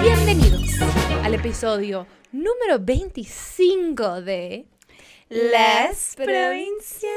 [0.00, 0.80] Bienvenidos
[1.24, 4.66] al episodio número 25 de
[5.28, 7.10] Las Provincianas.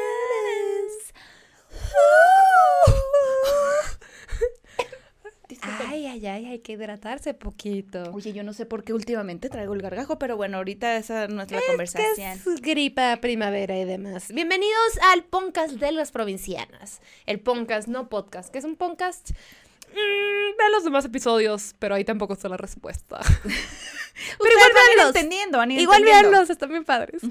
[5.90, 8.04] Ay, ay, ay, hay que hidratarse poquito.
[8.14, 11.42] Oye, yo no sé por qué últimamente traigo el gargajo, pero bueno, ahorita esa no
[11.44, 12.32] es la Que conversación.
[12.46, 14.28] es gripa, primavera y demás.
[14.34, 17.02] Bienvenidos al podcast de las provincianas.
[17.26, 19.32] El podcast, no podcast, que es un podcast.
[19.92, 23.20] mm, ve los demás episodios, pero ahí tampoco está la respuesta.
[23.44, 25.16] pero igual véanlos.
[25.16, 26.30] entendiendo, van Igual entendiendo.
[26.32, 27.22] veanlos, están bien padres.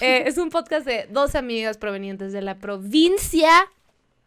[0.00, 3.50] Eh, es un podcast de dos amigas provenientes de la provincia,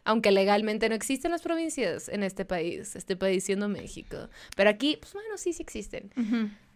[0.04, 4.28] aunque legalmente no existen las provincias en este país, este país siendo México.
[4.56, 6.10] Pero aquí, pues bueno, sí, sí existen.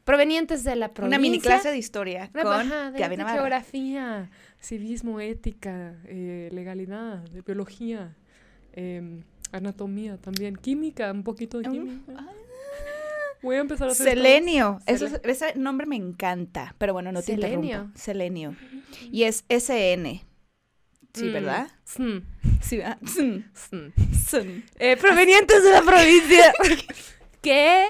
[0.05, 1.19] Provenientes de la provincia.
[1.19, 4.30] Una mini clase de historia Una con de, geografía,
[4.61, 8.15] civismo, ética, eh, legalidad, de biología,
[8.73, 12.13] eh, anatomía también, química, un poquito de Mm, química.
[12.19, 12.32] ah.
[13.43, 14.80] Voy a empezar a hacer Selenio.
[14.87, 17.60] Eso ese nombre me encanta, pero bueno, no te Selenio.
[17.63, 17.99] interrumpo.
[17.99, 18.57] Selenio.
[19.13, 20.23] Y es SN.
[21.17, 21.69] Sí, Mm, ¿verdad?
[21.99, 22.19] mm,
[22.63, 22.99] Sí, ¿verdad?
[23.01, 23.93] Mm, mm.
[23.97, 24.63] mm.
[24.79, 26.53] Eh, provenientes de la provincia
[27.43, 27.87] que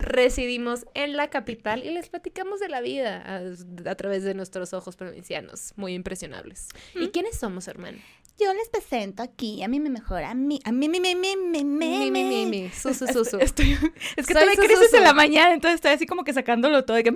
[0.00, 4.72] residimos en la capital y les platicamos de la vida a, a través de nuestros
[4.72, 6.68] ojos provincianos, muy impresionables.
[6.94, 7.98] ¿Y quiénes somos, hermano?
[8.38, 10.62] Yo les presento aquí a mi mejor amiga.
[10.66, 13.36] A mi, mi, mi, mi, mi, Mi, mi, mi, mi, su, su, su, su.
[13.38, 13.76] Estoy,
[14.16, 16.96] es que todavía creces en la mañana, entonces estoy así como que sacándolo todo.
[16.96, 17.10] De que,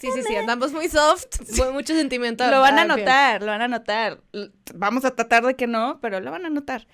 [0.00, 1.26] Sí, sí, sí, andamos muy soft,
[1.56, 2.44] muy, mucho sentimiento.
[2.50, 4.20] Lo van a Ah, notar, lo van a notar.
[4.74, 6.86] Vamos a tratar de que no, pero lo van a notar.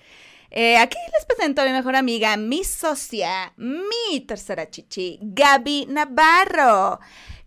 [0.53, 6.99] Eh, aquí les presento a mi mejor amiga, mi socia, mi tercera chichi, Gaby Navarro,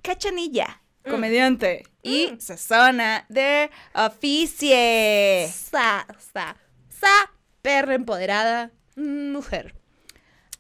[0.03, 1.11] cachanilla, Mm.
[1.11, 5.47] comediante y sazona de oficie.
[5.53, 6.57] Sa, sa,
[6.89, 9.75] sa, perra empoderada, mm, mujer.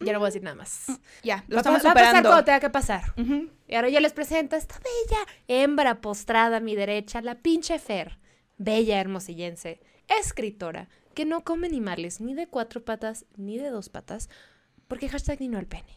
[0.00, 0.86] Ya no voy a decir nada más.
[1.22, 2.44] Ya, lo Va, estamos va a pasar superando.
[2.44, 3.14] tenga que pasar.
[3.16, 3.48] Ujú.
[3.66, 7.78] Y ahora ya les presento a esta bella hembra postrada a mi derecha, la pinche
[7.78, 8.18] Fer,
[8.58, 14.28] bella hermosillense, escritora, que no come animales ni de cuatro patas ni de dos patas,
[14.88, 15.94] porque hashtag ni no al pene.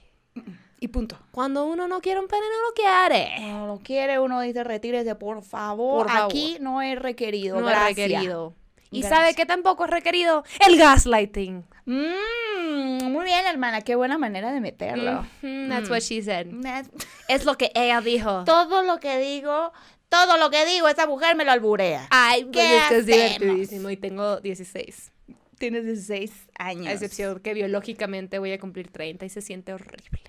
[0.79, 1.17] Y punto.
[1.31, 3.51] Cuando uno no quiere un pene, no lo quiere.
[3.51, 6.05] No lo quiere, uno dice retírese, por favor.
[6.05, 6.31] Por favor.
[6.31, 7.59] Aquí no es requerido.
[7.59, 8.53] No es requerido.
[8.91, 9.19] Y Gracias.
[9.19, 11.65] sabe que tampoco es requerido el gaslighting.
[11.85, 15.25] Mm, muy bien, hermana, qué buena manera de meterlo.
[15.41, 16.47] Mhm, that's what she said.
[16.47, 16.89] Net-
[17.27, 18.43] Es lo que ella dijo.
[18.45, 19.73] Todo lo que digo,
[20.09, 22.07] todo lo que digo, esa mujer me lo alburea.
[22.09, 25.11] Ay, pues ¿Qué es que es divertidísimo y tengo 16.
[25.57, 26.87] Tienes 16 años.
[26.87, 30.21] A excepción que biológicamente voy a cumplir 30 y se siente horrible.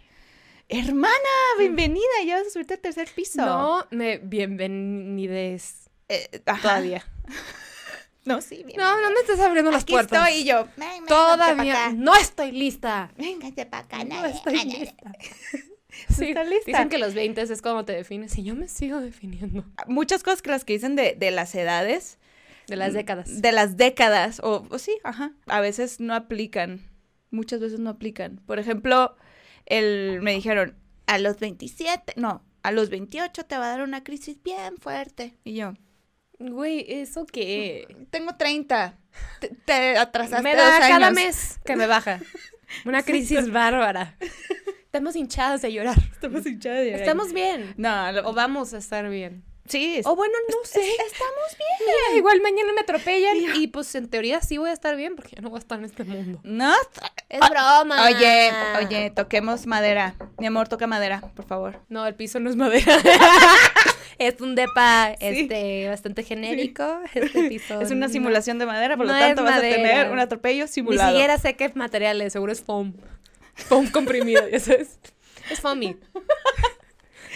[0.71, 1.15] Hermana,
[1.59, 3.45] bienvenida, ya vas a subirte al tercer piso.
[3.45, 7.05] No me bienvenides Eh, todavía.
[8.25, 8.77] No, sí, bien.
[8.79, 10.29] No, no me estás abriendo las Aquí puertas.
[10.29, 10.65] estoy y yo.
[10.77, 11.95] "Ven, véngase pa' Todavía acá.
[11.97, 13.11] no estoy lista.
[13.17, 14.79] Véngase para acá, No nadie, estoy nadie".
[14.81, 15.13] lista.
[16.15, 16.65] Sí, está lista.
[16.67, 19.65] Dicen que los 20 es como te defines y yo me sigo definiendo.
[19.87, 22.19] Muchas cosas que las que dicen de, de las edades,
[22.67, 23.41] De las décadas.
[23.43, 26.81] de las décadas, o, o sí, ajá, a veces no aplican.
[27.31, 28.41] Muchas veces no aplican.
[28.47, 29.17] Por ejemplo,
[29.67, 30.77] el, me dijeron,
[31.07, 35.35] a los 27, no, a los 28 te va a dar una crisis bien fuerte.
[35.45, 35.75] Y yo,
[36.41, 38.07] Güey, ¿eso qué?
[38.11, 38.97] tengo 30.
[39.41, 42.21] Te, te atrasaste Me dos da cada mes que me baja.
[42.85, 44.17] Una crisis bárbara.
[44.99, 45.97] Estamos hinchadas de llorar.
[46.13, 47.75] Estamos hinchadas de Estamos bien.
[47.77, 49.45] No, lo- O vamos a estar bien.
[49.67, 50.81] sí, O bueno, no sé.
[50.81, 51.79] estamos bien.
[51.87, 55.37] Mira, igual mañana me atropellan y pues en teoría sí voy a estar bien porque
[55.37, 56.41] ya no voy a estar en este mundo.
[56.43, 56.75] No,
[57.29, 58.07] Es broma.
[58.07, 58.51] Oye,
[58.85, 60.15] oye, toquemos madera.
[60.39, 61.81] Mi amor, toca madera, por favor.
[61.89, 62.97] No, el piso no es madera.
[64.19, 65.27] es un depa Sí.
[65.43, 67.01] este bastante genérico.
[67.15, 67.81] Este piso.
[67.81, 70.65] Es una no- simulación de madera, por lo no tanto vas a tener un atropello
[70.65, 71.11] Ni simulado.
[71.11, 72.95] siquiera sé qué material es, seguro es foam.
[73.69, 74.99] Foam comprimido, ya sabes.
[75.51, 75.97] Es foamy.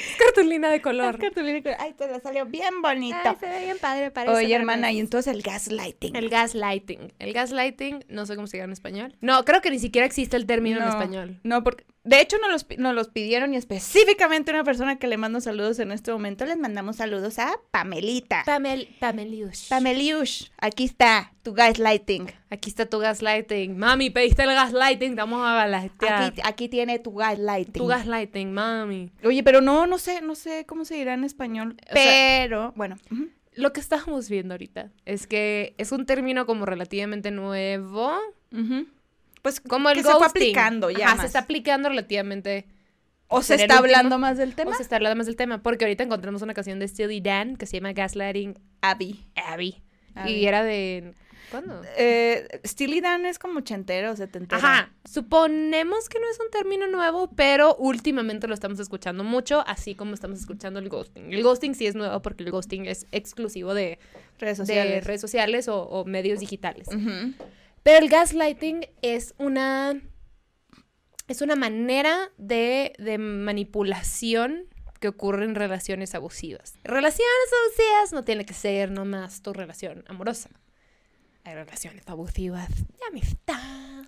[0.09, 1.15] es cartulina de color.
[1.15, 3.16] Es cartulina que- Ay, te la salió bien bonito.
[3.25, 4.34] Ay, se ve bien padre, parece.
[4.37, 6.15] Oye, hermana, y entonces el gaslighting.
[6.16, 7.13] El gaslighting.
[7.19, 9.16] El gaslighting, no sé cómo se llama en español.
[9.21, 11.41] No, creo que ni siquiera existe el término en español.
[11.42, 15.16] No, porque de hecho nos los, nos los pidieron y específicamente una persona que le
[15.16, 18.43] mando saludos en este momento, les mandamos saludos a Pamelita.
[18.45, 19.69] Pamel, Pameliush.
[19.69, 22.31] Pameliush, aquí está tu gaslighting.
[22.51, 23.77] Aquí está tu gaslighting.
[23.78, 26.22] Mami, pediste el gaslighting, vamos a gaslightear.
[26.25, 27.72] Aquí, aquí tiene tu gaslighting.
[27.75, 29.10] Tu gaslighting, mami.
[29.25, 31.77] Oye, pero no, no sé, no sé cómo se dirá en español.
[31.91, 32.97] O sea- pero, bueno.
[33.54, 38.13] Lo que estábamos viendo ahorita es que es un término como relativamente nuevo.
[39.42, 40.42] Pues Como el que se fue ghosting.
[40.42, 41.21] aplicando ya Ajá, más.
[41.22, 42.66] se está aplicando relativamente.
[43.28, 44.71] O se está hablando más del tema.
[44.71, 45.62] O se está hablando más del tema.
[45.62, 49.27] Porque ahorita encontramos una canción de Steely Dan que se llama Gaslighting Abby.
[49.34, 49.83] Abby.
[50.27, 51.15] Y era de...
[51.50, 51.83] ¿Cuándo?
[51.98, 54.59] Eh, Steely Dan es como ochentero, setentero.
[54.59, 59.94] Ajá, suponemos que no es un término nuevo, pero últimamente lo estamos escuchando mucho, así
[59.94, 61.30] como estamos escuchando el ghosting.
[61.33, 63.98] El ghosting sí es nuevo porque el ghosting es exclusivo de,
[64.39, 65.04] Redes de sociales.
[65.04, 66.89] redes sociales o, o medios digitales.
[66.89, 67.34] Ujú.
[67.82, 70.00] Pero el gaslighting es una,
[71.28, 74.68] es una manera de, de manipulación
[75.00, 76.74] que ocurre en relaciones abusivas.
[76.84, 80.50] Relaciones abusivas no tiene que ser nomás tu relación amorosa.
[81.44, 84.04] Hay relaciones abusivas de amistad,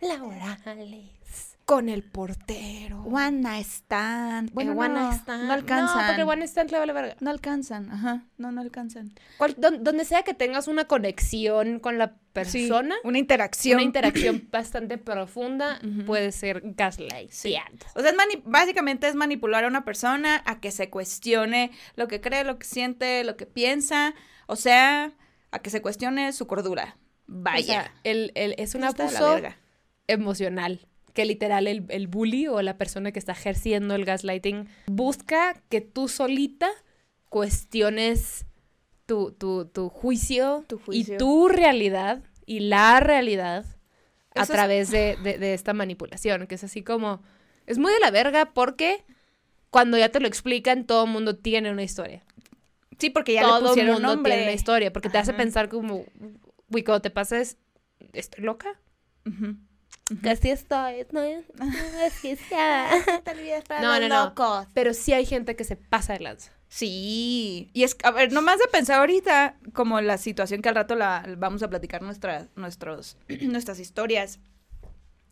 [0.00, 3.02] laborales, con el portero.
[3.02, 4.52] One night stand.
[4.52, 5.44] Bueno, El one no, night stand.
[5.48, 5.98] no alcanzan.
[5.98, 7.16] No, porque one night stand le vale verga.
[7.18, 8.22] No alcanzan, ajá.
[8.38, 9.12] No, no alcanzan.
[9.36, 13.76] Cual- don- donde sea que tengas una conexión con la Sí, persona, una interacción.
[13.78, 17.30] una interacción bastante profunda, puede ser gaslight.
[17.30, 17.64] O sea,
[17.96, 18.14] es
[18.44, 22.66] básicamente es manipular a una persona a que se cuestione lo que cree, lo que
[22.66, 24.14] siente, lo que piensa.
[24.46, 25.12] O sea,
[25.50, 26.96] a que se cuestione su cordura.
[27.26, 27.60] Vaya.
[27.60, 29.56] O sea, el- el- es un abuso verga.
[30.06, 30.86] emocional.
[31.16, 35.80] Que literal el, el bully o la persona que está ejerciendo el gaslighting busca que
[35.80, 36.68] tú solita
[37.30, 38.44] cuestiones
[39.06, 41.14] tu, tu, tu juicio, Tu juicio.
[41.14, 43.64] y tu realidad y la realidad
[44.34, 47.22] a es- través de, de- de esta manipulación, que es así como...
[47.66, 49.04] Es muy de la verga porque
[49.70, 52.22] cuando ya te lo explican, todo el mundo tiene una historia.
[52.98, 54.32] Sí, porque ya todo le pusieron mundo nombre.
[54.32, 56.04] tiene una historia, porque te hace pensar como,
[56.68, 57.58] güey, cuando te pases,
[58.12, 58.78] ¿estoy loca?
[60.22, 61.20] Que así estoy, no,
[63.80, 64.24] No, no, no.
[64.26, 64.66] locos.
[64.74, 66.52] Pero sí hay gente que se pasa de lanza.
[66.68, 67.70] Sí.
[67.72, 71.24] Y es, a ver, nomás de pensar ahorita, como la situación que al rato la
[71.38, 74.38] vamos a platicar nuestras, nuestros, nuestras historias.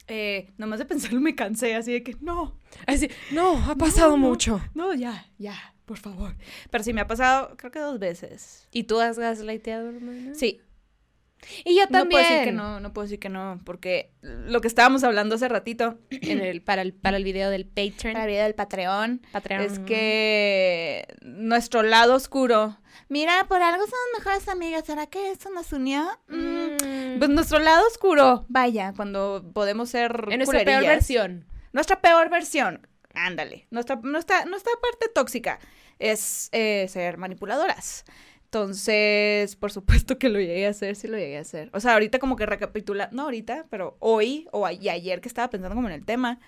[0.06, 4.16] Eh, nomás de pensarlo me cansé, así de que no, Así, no, ha pasado No,
[4.18, 4.28] no.
[4.28, 4.60] mucho.
[4.74, 5.56] no, ya, ya,
[5.86, 6.34] por favor.
[6.70, 8.68] Pero sí me ha pasado, creo que dos veces.
[8.70, 10.34] ¿Y tú has gaslighteado, hermana?
[10.34, 10.60] Sí,
[11.64, 12.08] Y yo no también.
[12.10, 15.48] puedo decir que no, no puedo decir que no, porque lo que estábamos hablando hace
[15.48, 18.14] ratito, En el, para, el, para el video del Patreon.
[18.14, 19.60] la vida del Patreon, Patreon.
[19.62, 25.72] es que nuestro lado oscuro, mira, por algo somos mejores amigas, ¿será que eso nos
[25.72, 26.04] unió?
[26.28, 27.18] Mm, Mm.
[27.18, 31.46] Pues nuestro lado oscuro, vaya, cuando podemos ser en nuestra peor versión.
[31.72, 33.66] Nuestra peor versión, ándale.
[33.70, 35.58] Nuestra, nuestra, nuestra parte tóxica
[35.98, 38.04] es eh, ser manipuladoras.
[38.58, 41.70] Entonces, por supuesto que lo llegué a hacer, sí lo llegué a hacer.
[41.72, 45.74] O sea, ahorita como que recapitula, no ahorita, pero hoy o ayer que estaba pensando
[45.74, 46.38] como en el tema,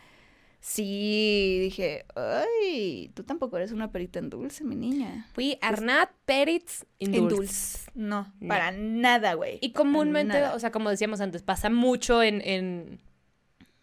[0.61, 5.27] sí dije, ay, tú tampoco eres una perita en dulce, mi niña.
[5.35, 7.37] Fui Arnat Peritz En Indulz.
[7.37, 7.91] dulce.
[7.97, 8.49] No, No.
[8.49, 9.59] para nada, güey.
[9.61, 10.55] Y comúnmente, nada.
[10.55, 13.01] o sea, como decíamos antes, pasa mucho en, en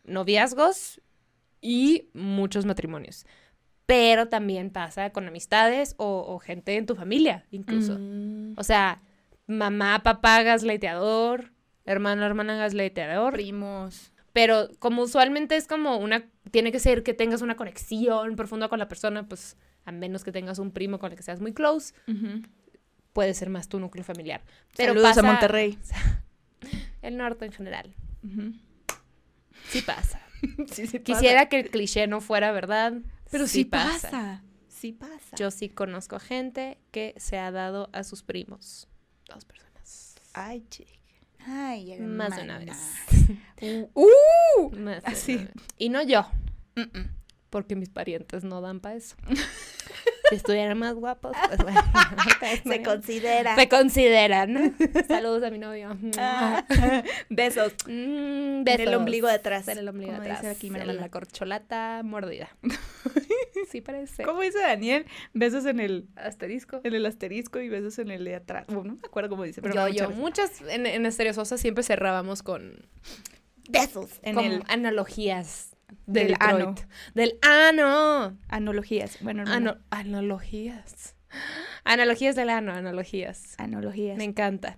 [0.06, 1.02] noviazgos
[1.60, 3.26] y muchos matrimonios.
[3.86, 7.98] Pero también pasa con amistades o, o gente en tu familia, incluso.
[8.00, 9.02] Mm, O sea,
[9.46, 11.52] mamá, papá, gaslighteador,
[11.86, 13.34] hermano, hermana, gaslighteador.
[13.34, 14.12] primos.
[14.32, 18.80] Pero como usualmente es como una, tiene que ser que tengas una conexión profunda con
[18.80, 21.94] la persona, pues a menos que tengas un primo con el que seas muy close,
[23.12, 24.42] puede ser más tu núcleo familiar.
[24.76, 25.78] Pero Saludos pasa a Monterrey.
[27.02, 27.94] el norte en general.
[28.24, 28.54] Ujú.
[29.70, 30.20] Sí pasa.
[30.68, 31.20] Sí, sí pasa.
[31.22, 32.94] Quisiera que el cliché no fuera verdad.
[33.34, 34.44] Pero sí, pasa.
[34.70, 35.36] Sí pasa.
[35.38, 38.88] Yo sí conozco gente que se ha dado a sus primos.
[39.28, 40.16] Dos personas.
[40.34, 40.92] Ay, chica.
[41.46, 42.78] Ay, Más de una hermana.
[43.60, 43.90] vez.
[43.96, 44.70] ¡Uh!
[44.78, 45.34] Más de Así.
[45.36, 45.54] una vez.
[45.78, 46.26] Y no yo,
[46.76, 47.10] Mm-mm.
[47.50, 49.16] porque mis parientes no dan para eso.
[50.30, 51.82] si estuvieran más guapos, pues bueno.
[52.64, 53.56] Se considera.
[53.56, 54.76] Se consideran.
[55.08, 55.98] Saludos a mi novio.
[56.18, 56.66] Ah,
[57.30, 57.74] besos.
[57.86, 59.68] Mm, En el ombligo de atrás.
[59.68, 60.58] En el ombligo de como dice atrás.
[60.58, 62.50] aquí, en la corcholata mordida.
[63.72, 64.24] sí parece.
[64.24, 65.06] ¿Cómo dice Daniel?
[65.34, 66.82] Besos en el, Asterisco.
[66.84, 68.66] en el asterisco y besos en el de atrás.
[68.68, 70.10] Bueno, no me acuerdo cómo dice, pero yo, yo.
[70.10, 72.88] mucha Muchas en, en Estereososa siempre cerrábamos con.
[73.70, 74.10] Besos.
[74.24, 75.73] En con el analogías
[76.06, 76.76] del, ano.
[77.14, 78.38] Del ano.
[78.50, 79.18] analogías.
[79.22, 81.16] Bueno, Ano- analogías.
[81.84, 83.56] Analogías del ano, analogías.
[83.58, 84.18] analogías.
[84.18, 84.78] Me encanta.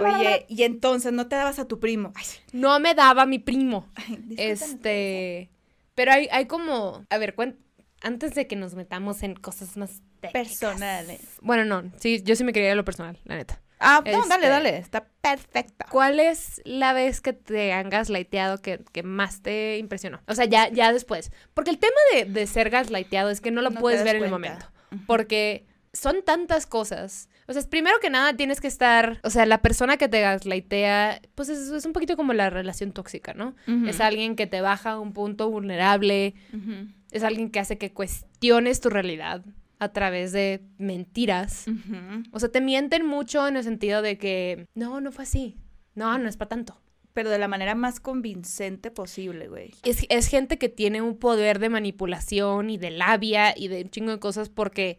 [0.00, 2.12] Oye, y entonces no te dabas a tu primo.
[2.14, 2.24] Ay.
[2.52, 3.88] No me daba mi primo.
[3.94, 4.24] Ay.
[4.36, 5.50] Este.
[5.94, 7.04] Pero hay, hay como.
[7.10, 7.34] A ver,
[8.00, 10.32] antes de que nos metamos en cosas más técnicas.
[10.32, 11.20] Personales.
[11.40, 11.90] Bueno, no.
[11.98, 13.60] Sí, yo sí me quería ir a lo personal, la neta.
[13.86, 14.78] Ah, no, Este- dale, dale.
[14.78, 15.84] Está perfecto.
[15.90, 20.20] ¿Cuál es la vez que te han gaslighteado que, que más te impresionó?
[20.26, 21.30] O sea, ya, ya después.
[21.52, 24.24] Porque el tema de, de ser gaslighteado es que no lo No puedes ver en
[24.24, 24.66] el momento.
[25.06, 27.28] Porque son tantas cosas.
[27.46, 29.20] O sea, es primero que nada tienes que estar.
[29.22, 32.92] O sea, la persona que te gaslightea, pues es, es un poquito como la relación
[32.92, 33.54] tóxica, ¿no?
[33.86, 36.34] Es alguien que te baja a un punto vulnerable.
[37.10, 39.42] Es alguien que hace que cuestiones tu realidad
[39.84, 41.66] a través de mentiras.
[42.32, 45.56] O sea, te mienten mucho en el sentido de que, no, no fue así.
[45.94, 46.80] No, no es para tanto.
[47.12, 49.70] Pero de la manera más convincente posible, güey.
[49.84, 53.90] Es, es gente que tiene un poder de manipulación y de labia y de un
[53.90, 54.98] chingo de cosas porque,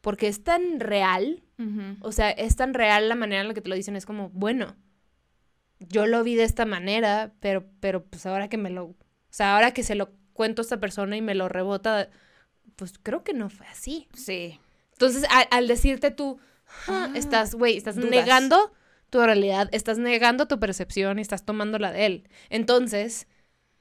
[0.00, 1.42] porque es tan real.
[2.00, 3.96] O sea, es tan real la manera en la que te lo dicen.
[3.96, 4.76] Es como, bueno,
[5.80, 8.84] yo lo vi de esta manera, pero, pero pues ahora que me lo...
[8.84, 8.96] O
[9.30, 12.10] sea, ahora que se lo cuento a esta persona y me lo rebota,
[12.76, 14.08] pues creo que no fue así.
[14.14, 14.60] Sí.
[14.92, 16.38] Entonces, a- al decirte tú,
[16.86, 18.10] "Ah", Ah, estás, güey, estás dudas.
[18.10, 18.72] negando
[19.10, 22.28] tu realidad, estás negando tu percepción y estás tomando la de él.
[22.50, 23.26] Entonces,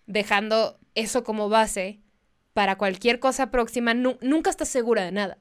[0.06, 2.00] dejando eso como base
[2.54, 5.38] para cualquier cosa próxima, nu- nunca estás segura de nada.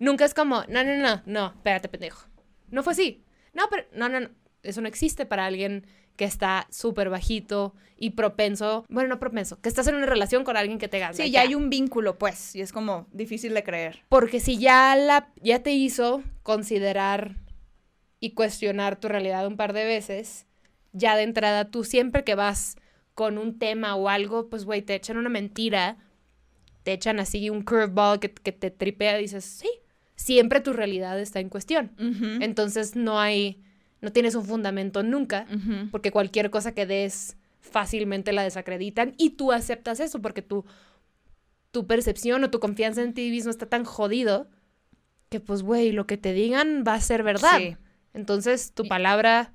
[0.00, 2.26] Nunca es como, no, no, no, no, espérate, pendejo.
[2.70, 3.22] No fue así.
[3.52, 4.30] No, pero, no, no, no.
[4.62, 5.86] Eso no existe para alguien
[6.16, 10.56] que está súper bajito y propenso, bueno, no propenso, que estás en una relación con
[10.56, 11.22] alguien que te gasta.
[11.22, 14.02] Sí, ya hay un vínculo, pues, y es como difícil de creer.
[14.08, 17.36] Porque si ya, la, ya te hizo considerar
[18.20, 20.46] y cuestionar tu realidad un par de veces,
[20.92, 22.76] ya de entrada tú siempre que vas
[23.14, 25.96] con un tema o algo, pues güey, te echan una mentira,
[26.82, 29.68] te echan así un curveball que, que te tripea y dices, sí,
[30.16, 31.92] siempre tu realidad está en cuestión.
[32.40, 33.62] Entonces no hay,
[34.06, 35.46] no tienes un fundamento nunca,
[35.90, 40.64] porque cualquier cosa que des fácilmente la desacreditan y tú aceptas eso porque tu,
[41.72, 44.48] tu percepción o tu confianza en ti mismo está tan jodido
[45.28, 47.58] que pues güey, lo que te digan va a ser verdad.
[47.58, 47.76] Sí.
[48.14, 49.52] Entonces tu palabra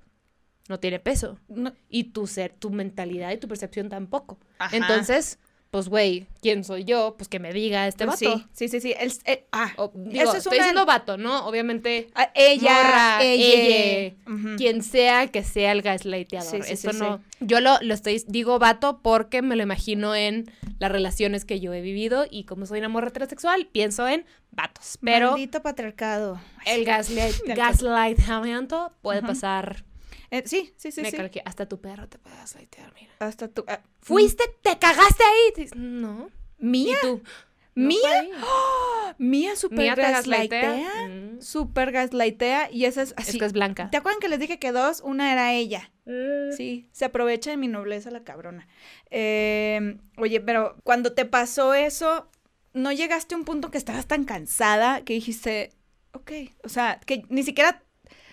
[0.68, 4.38] no tiene peso No- y tu ser, tu mentalidad y tu percepción tampoco.
[4.60, 4.76] Ajá.
[4.76, 5.40] Entonces,
[5.72, 7.16] pues güey, ¿quién soy yo?
[7.18, 8.40] Pues que me diga este Pues vato.
[8.54, 8.82] Sí, sí, sí.
[8.90, 8.96] sí.
[9.00, 11.48] El- eh, ah, O, digo, Eso es estoy una- diciendo vato, ¿no?
[11.48, 14.08] Obviamente ah, ella, morra, ella.
[14.08, 14.16] ella,
[14.58, 16.52] quien sea que sea el gaslighteador.
[16.52, 17.22] Sí, sí, Eso sí, no.
[17.40, 21.74] Yo lo, lo estoy, digo vato porque me lo imagino en las relaciones que yo
[21.74, 24.98] he vivido y como soy una morra heterosexual, pienso en vatos.
[25.02, 26.40] Pero Maldito patriarcado.
[26.66, 29.86] el gaslight, gaslightamiento puede pasar.
[30.32, 31.18] Eh, sí, sí, sí, me sí.
[31.18, 33.12] cualquier- hasta tu perro te puede gaslightear, mira.
[33.20, 33.64] Hasta tú.
[33.68, 34.44] ah, ¿Fuiste?
[34.64, 35.68] ¿Te cagaste ahí?
[35.76, 36.30] No.
[36.58, 36.96] ¿Mía?
[36.98, 37.22] ¿Y tú?
[37.74, 38.28] No ¿Mía?
[39.18, 40.62] Mía super ¿Mía te gaslightea.
[40.74, 41.08] gaslightea?
[41.08, 41.42] Mm.
[41.42, 42.70] Super gaslightea.
[42.72, 43.32] Y esa es así.
[43.32, 43.90] Es que es blanca.
[43.90, 45.02] ¿Te acuerdan que les dije que dos?
[45.02, 45.90] Una era ella.
[46.06, 46.52] Mm.
[46.56, 48.68] Sí, se aprovecha de mi nobleza la cabrona.
[49.10, 52.30] Eh, oye, pero cuando te pasó eso,
[52.74, 55.72] ¿no llegaste a un punto que estabas tan cansada que dijiste,
[56.14, 56.32] ok,
[56.64, 57.84] o sea, que ni siquiera...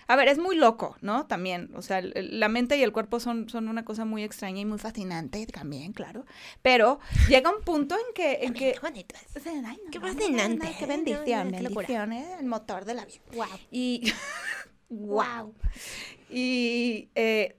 [0.09, 1.27] A ver, es muy loco, ¿no?
[1.27, 4.65] También, o sea, la mente y el cuerpo son, son una cosa muy extraña y
[4.65, 6.25] muy fascinante también, claro.
[6.63, 8.39] Pero llega un punto en que...
[8.41, 9.45] En que bonito es.
[9.45, 10.75] Ay, no, Qué fascinante.
[10.79, 12.27] Qué bendición, qué bendición, ¿eh?
[12.39, 13.21] El motor de la vida.
[13.33, 13.59] Wow.
[13.71, 14.11] Y...
[14.91, 15.53] Wow.
[16.31, 17.55] y eh,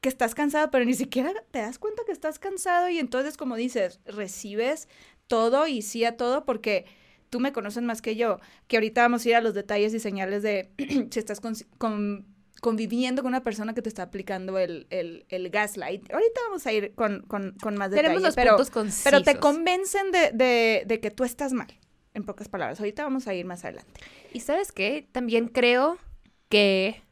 [0.00, 3.54] que estás cansado, pero ni siquiera te das cuenta que estás cansado y entonces, como
[3.54, 4.88] dices, recibes
[5.28, 6.86] todo y sí a todo porque
[7.32, 9.98] tú me conoces más que yo, que ahorita vamos a ir a los detalles y
[10.00, 10.70] señales de
[11.10, 12.26] si estás con- con-
[12.60, 16.12] conviviendo con una persona que te está aplicando el, el, el gaslight.
[16.12, 19.02] Ahorita vamos a ir con, con, con más detalles, Tenemos los pero, puntos concisos.
[19.04, 21.66] pero te convencen de, de, de que tú estás mal,
[22.14, 22.78] en pocas palabras.
[22.78, 24.00] Ahorita vamos a ir más adelante.
[24.34, 25.08] ¿Y sabes qué?
[25.10, 25.96] También creo
[26.50, 27.02] que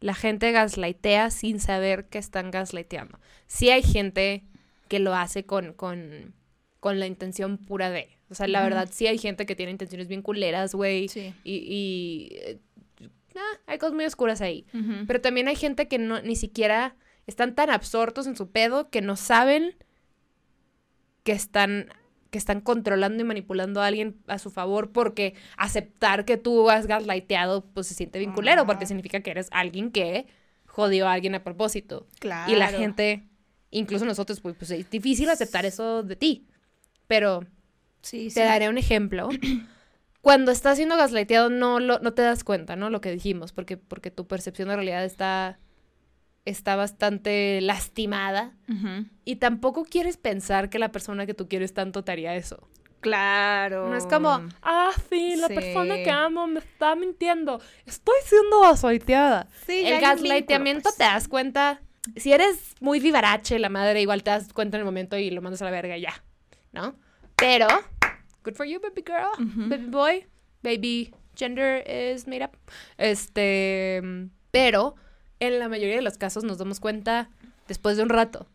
[0.00, 3.18] la gente gaslightea sin saber que están gaslighteando.
[3.46, 4.44] Sí hay gente
[4.88, 6.34] que lo hace con, con,
[6.80, 8.15] con la intención pura de.
[8.28, 11.08] O sea, la verdad, sí hay gente que tiene intenciones bien culeras, güey.
[11.08, 11.32] Sí.
[11.44, 12.58] Y, y eh,
[13.36, 14.66] ah, hay cosas muy oscuras ahí.
[15.06, 19.00] Pero también hay gente que no, ni siquiera están tan absortos en su pedo que
[19.02, 19.74] no saben
[21.22, 21.88] que están,
[22.30, 26.86] que están controlando y manipulando a alguien a su favor porque aceptar que tú has
[26.86, 28.88] gaslighteado pues se siente bien culero porque Ah.
[28.88, 30.26] significa que eres alguien que
[30.66, 32.06] jodió a alguien a propósito.
[32.20, 32.52] Claro.
[32.52, 33.24] Y la gente,
[33.70, 36.46] incluso nosotros, pues, pues es difícil aceptar eso de ti.
[37.06, 37.44] Pero
[38.02, 39.28] Sí, te daré un ejemplo.
[40.20, 42.90] Cuando estás siendo gaslighteado no, lo, no te das cuenta, ¿no?
[42.90, 45.58] Lo que dijimos, porque, porque tu percepción de realidad está,
[46.44, 48.54] está bastante lastimada.
[49.24, 52.68] Y tampoco quieres pensar que la persona que tú quieres tanto te haría eso.
[53.00, 53.88] Claro.
[53.88, 55.54] No es como, ah, sí, la Sí.
[55.54, 57.60] persona que amo me está mintiendo.
[57.84, 59.46] Estoy siendo gaslighteada.
[59.64, 61.82] Sí, El gaslighteamiento vínculo, te das cuenta.
[62.16, 65.40] Si eres muy vivarache, la madre, igual te das cuenta en el momento y lo
[65.40, 66.24] mandas a la verga y ya.
[66.72, 66.96] ¿No?
[67.36, 67.68] Pero,
[68.44, 70.26] good for you, baby girl, baby boy,
[70.62, 72.56] baby gender is made up.
[72.98, 74.02] Este,
[74.50, 74.94] pero
[75.40, 77.28] en la mayoría de los casos nos damos cuenta
[77.68, 78.46] después de un rato.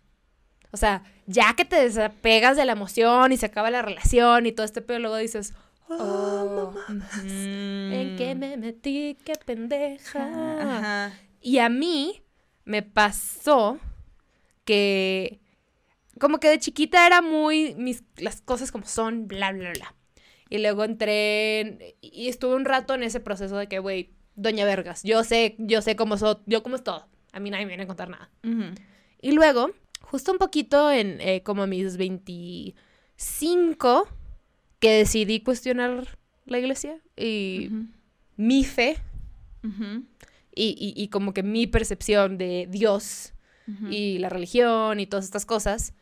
[0.71, 4.51] O sea, ya que te desapegas de la emoción y se acaba la relación y
[4.51, 5.53] todo este pedo, luego dices,
[5.89, 7.27] oh, Oh, ujú.
[7.27, 9.17] ¿en qué me metí?
[9.25, 10.29] ¡Qué pendeja!
[10.77, 11.13] Ajá.
[11.41, 12.23] Y a mí
[12.63, 13.77] me pasó
[14.63, 15.40] que
[16.21, 19.95] como que de chiquita era muy mis las cosas como son, bla bla bla.
[20.49, 24.63] Y luego entré en- y estuve un rato en ese proceso de que, güey, doña
[24.65, 27.07] Vergas, yo sé, yo sé cómo soy, yo cómo es todo.
[27.33, 28.29] A mí nadie me viene a contar nada.
[29.21, 34.07] Y luego, justo un poquito en eh, como mis 25,
[34.79, 37.69] que decidí cuestionar la iglesia y
[38.37, 38.97] mi fe
[40.55, 43.33] y, y- y como que mi percepción de Dios
[43.91, 45.93] y la religión y todas estas cosas,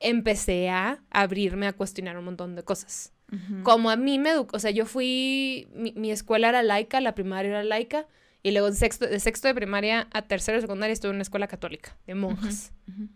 [0.00, 3.12] empecé a abrirme a cuestionar un montón de cosas.
[3.32, 3.62] Ujú.
[3.62, 7.14] Como a mí me educó, o sea, yo fui, mi, mi escuela era laica, la
[7.14, 8.06] primaria era laica,
[8.42, 11.22] y luego en sexto, de sexto de primaria a tercero de secundaria estuve en una
[11.22, 12.72] escuela católica, de monjas.
[12.88, 13.08] Ujú.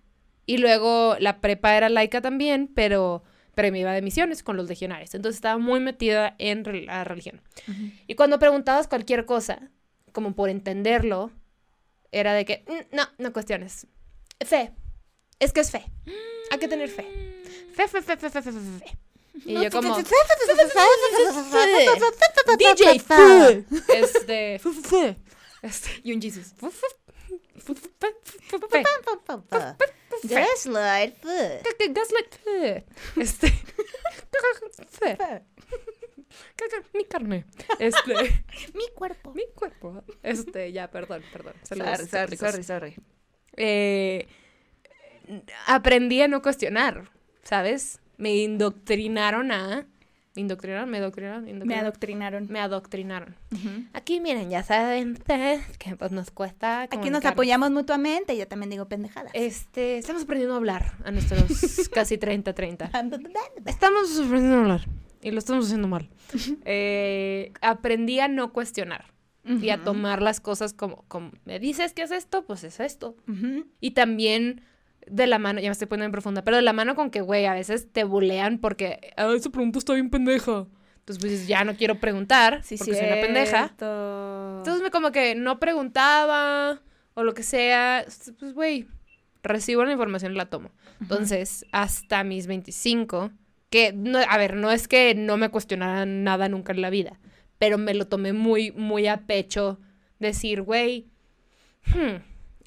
[0.46, 3.22] Y luego la prepa era laica también, pero,
[3.54, 5.14] pero me iba de misiones con los legionarios.
[5.14, 7.40] Entonces estaba muy metida en re- la religión.
[8.08, 9.70] Y cuando preguntabas cualquier cosa,
[10.10, 11.30] como por entenderlo,
[12.10, 13.86] era de que, "Mm, no, no cuestiones.
[14.44, 14.72] Fe
[15.40, 15.84] es que es fe.
[16.50, 17.06] Hay que tener fe.
[17.74, 18.60] Fe, fe, fe, fe, fe, fe, fe.
[18.78, 18.98] fe.
[19.44, 19.96] Y yo como...
[22.58, 23.64] DJ fe.
[23.88, 24.60] Este...
[25.62, 26.54] este y un Jesus.
[30.22, 31.24] Gaslight.
[31.90, 32.34] Gaslight.
[33.16, 33.48] Este...
[34.90, 35.18] fe.
[36.94, 37.46] mi carne.
[37.78, 38.44] Este,
[38.74, 39.32] mi cuerpo.
[39.34, 40.02] Mi cuerpo.
[40.22, 41.54] Este, ya, perdón, perdón.
[41.62, 42.08] Saludos.
[42.10, 42.62] Sorry, sorry, sorry.
[42.64, 42.96] sorry.
[43.56, 44.28] Eh,
[45.66, 47.10] aprendí a no cuestionar,
[47.42, 48.00] ¿sabes?
[48.16, 49.86] Me indoctrinaron a...
[50.36, 50.88] ¿Me indoctrinaron?
[50.88, 51.44] ¿Me adoctrinaron?
[51.66, 52.46] ¿Me adoctrinaron.
[52.48, 53.36] Me adoctrinaron.
[53.92, 58.36] Aquí, miren, ya saben ustedes que pues nos cuesta Aquí nos apoyamos mutuamente.
[58.36, 59.32] Yo también digo pendejadas.
[59.34, 62.90] Este, estamos aprendiendo a hablar a nuestros casi 30, 30.
[63.66, 64.86] Estamos aprendiendo a hablar
[65.22, 66.08] y lo estamos haciendo mal.
[66.64, 69.06] Eh, aprendí a no cuestionar
[69.44, 73.16] y a tomar las cosas como, como, me dices que es esto, pues es esto.
[73.80, 74.62] Y también
[75.06, 77.20] de la mano, ya me estoy poniendo en profunda, pero de la mano con que,
[77.20, 80.66] güey, a veces te bulean porque, ah, esa pregunta está bien pendeja.
[81.00, 83.70] Entonces, pues ya no quiero preguntar Sí, porque soy una pendeja.
[83.70, 86.82] Entonces, me como que no preguntaba
[87.14, 88.04] o lo que sea.
[88.38, 88.86] Pues, güey,
[89.42, 90.70] recibo la información y la tomo.
[91.00, 93.30] Entonces, hasta mis 25,
[93.70, 97.18] que, no, a ver, no es que no me cuestionara nada nunca en la vida,
[97.58, 99.80] pero me lo tomé muy, muy a pecho.
[100.18, 101.06] Decir, güey,
[101.86, 102.16] hmm,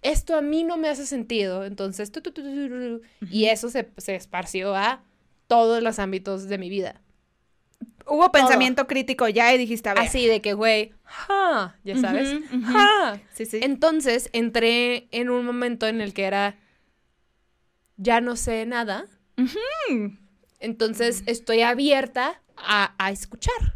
[0.04, 1.66] esto a mí no me hace sentido.
[1.66, 5.04] Entonces, tu, tu, tu, y eso se, se esparció a
[5.48, 7.02] todos los ámbitos de mi vida.
[8.06, 10.04] Hubo pensamiento crítico ya y dijiste, a ver.
[10.04, 12.30] Así de que, güey, ja, ya sabes,
[12.66, 13.22] ja.
[13.34, 13.60] Sí, sí.
[13.63, 16.58] Entonces entré en un momento en el que era,
[17.98, 19.06] ya no sé nada,
[20.60, 23.76] entonces estoy abierta a, a escuchar.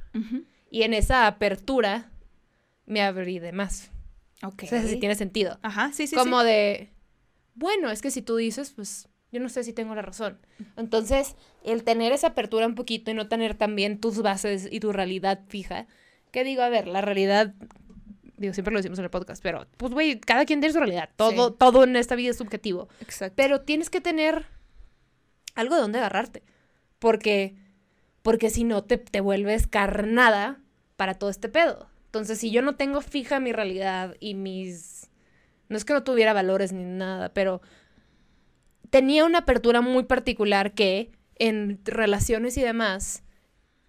[0.70, 2.12] Y en esa apertura
[2.86, 3.92] me abrí de más.
[4.43, 4.63] Ok.
[4.63, 5.58] O sea, si tiene sentido.
[5.62, 6.47] Ajá, sí, sí, Como sí.
[6.47, 6.89] de,
[7.56, 10.39] bueno, es que si tú dices, pues yo no sé si tengo la razón.
[10.78, 14.91] Entonces, el tener esa apertura un poquito y no tener también tus bases y tu
[14.93, 15.88] realidad fija,
[16.32, 17.54] que digo, a ver, la realidad,
[18.38, 21.10] digo, siempre lo decimos en el podcast, pero pues, güey, cada quien tiene su realidad.
[21.15, 21.56] Todo, Sí.
[21.58, 22.88] todo en esta vida es subjetivo.
[23.02, 23.34] Exacto.
[23.36, 24.45] Pero tienes que tener
[25.56, 26.43] algo de donde agarrarte.
[27.00, 27.56] Porque,
[28.21, 30.60] porque si no, te, te vuelves carnada
[30.95, 31.89] para todo este pedo.
[32.08, 35.10] Entonces, si yo no tengo fija mi realidad y mis...
[35.70, 37.62] No es que no tuviera valores ni nada, pero
[38.89, 43.24] tenía una apertura muy particular que en relaciones y demás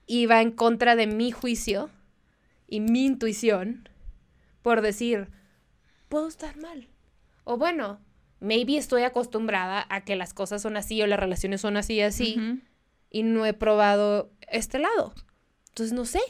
[0.07, 1.91] iba en contra de mi juicio
[2.67, 3.89] y mi intuición
[4.69, 5.29] por decir,
[6.11, 6.89] puedo estar mal.
[7.45, 8.01] O bueno,
[8.39, 12.03] maybe estoy acostumbrada a que las cosas son así o las relaciones son así y
[12.03, 12.37] así
[13.11, 15.15] y no he probado este lado.
[15.69, 16.21] Entonces no sé.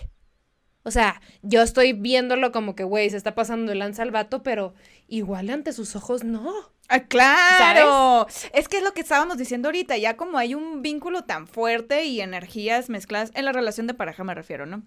[0.88, 4.42] O sea, yo estoy viéndolo como que, güey, se está pasando el lanza al vato,
[4.42, 4.72] pero
[5.06, 6.50] igual ante sus ojos no.
[6.88, 8.26] Ah, claro.
[8.54, 12.06] Es que es lo que estábamos diciendo ahorita, ya como hay un vínculo tan fuerte
[12.06, 14.82] y energías mezcladas, en la relación de pareja me refiero, ¿no?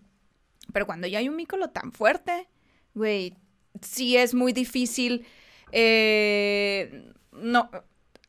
[0.73, 2.49] Pero cuando ya hay un vínculo tan fuerte,
[2.95, 3.35] güey,
[3.83, 5.27] sí es muy difícil,
[5.71, 7.69] eh, no,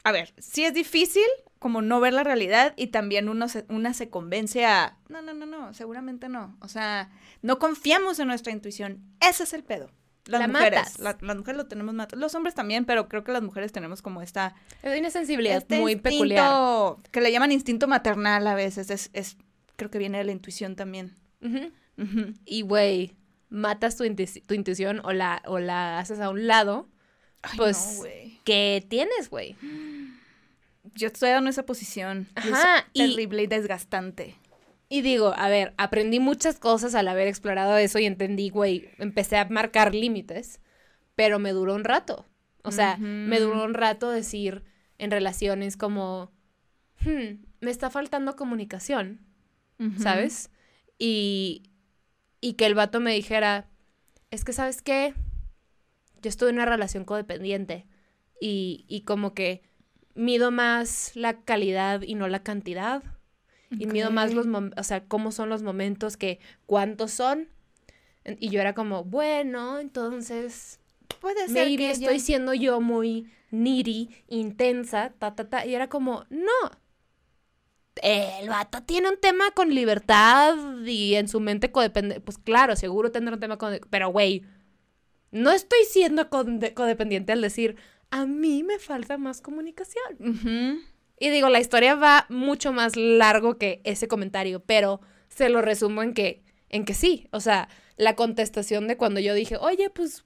[0.05, 1.25] a ver, sí es difícil
[1.63, 5.33] como no ver la realidad y también uno se, una se convence a, no, no,
[5.33, 9.91] no, no, seguramente no, o sea, no confiamos en nuestra intuición, ese es el pedo.
[10.27, 13.33] Las La mujeres, la- las mujeres lo tenemos más, los hombres también, pero creo que
[13.33, 17.11] las mujeres tenemos como esta Es una sensibilidad este muy instinto peculiar.
[17.11, 19.37] que le llaman instinto maternal a veces, es, es
[19.77, 21.15] creo que viene de la intuición también.
[22.45, 23.17] Y, güey,
[23.49, 26.89] matas tu, intu- tu intuición o la, o la haces a un lado.
[27.43, 28.05] Ay, Pues, no.
[28.45, 29.57] ¿Qué tienes, güey?
[30.95, 32.29] Yo estoy en esa posición.
[32.45, 34.37] y es Ajá, y- terrible y desgastante.
[34.89, 39.39] Y digo, a ver, aprendí muchas cosas al haber explorado eso y entendí, güey, empecé
[39.39, 40.61] a marcar límites,
[41.15, 42.27] pero me duró un rato.
[42.63, 44.63] O sea, me duró un rato decir
[44.99, 46.31] en relaciones como,
[47.05, 49.21] "Hmm, me está faltando comunicación.
[49.99, 50.51] ¿sabes?
[50.99, 51.65] y,
[52.41, 53.69] y que el vato me dijera,
[54.31, 55.13] es que, ¿sabes qué?
[56.21, 57.87] Yo estoy en una relación codependiente
[58.41, 59.63] y, y como que
[60.15, 63.03] mido más la calidad y no la cantidad.
[63.71, 64.47] Y mido más los,
[64.77, 67.49] o sea, cómo son los momentos, que cuántos son.
[68.39, 70.79] Y yo era como, bueno, entonces
[71.21, 75.65] Puede ser maybe que estoy yo- siendo yo muy needy, intensa, ta, ta, ta.
[75.67, 76.51] Y era como, no.
[78.03, 82.21] El vato tiene un tema con libertad y en su mente codepende.
[82.21, 83.79] Pues claro, seguro tendrá un tema con.
[83.91, 84.45] Pero, güey,
[85.31, 87.77] no estoy siendo codependiente al decir,
[88.13, 90.83] a mí me falta más comunicación.
[91.19, 96.03] Y digo, la historia va mucho más largo que ese comentario, pero se lo resumo
[96.03, 97.27] en que, en que sí.
[97.33, 100.25] O sea, la contestación de cuando yo dije, oye, pues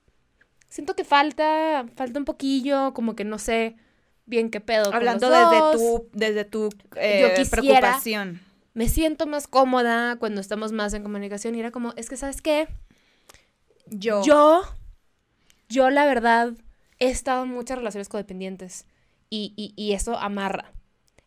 [0.69, 3.77] siento que falta, falta un poquillo, como que no sé
[4.27, 4.87] bien qué pedo.
[4.87, 5.77] con Hablando los desde dos.
[5.77, 8.41] tu, desde tu eh, Yo quisiera- preocupación.
[8.75, 12.43] Me siento más cómoda cuando estamos más en comunicación y era como, es que, ¿sabes
[12.43, 12.69] qué?
[13.87, 14.23] Yo.
[14.25, 14.63] Yo,
[15.69, 16.53] yo la verdad,
[16.99, 18.87] he estado en muchas relaciones codependientes
[19.31, 20.73] y, y, y eso amarra.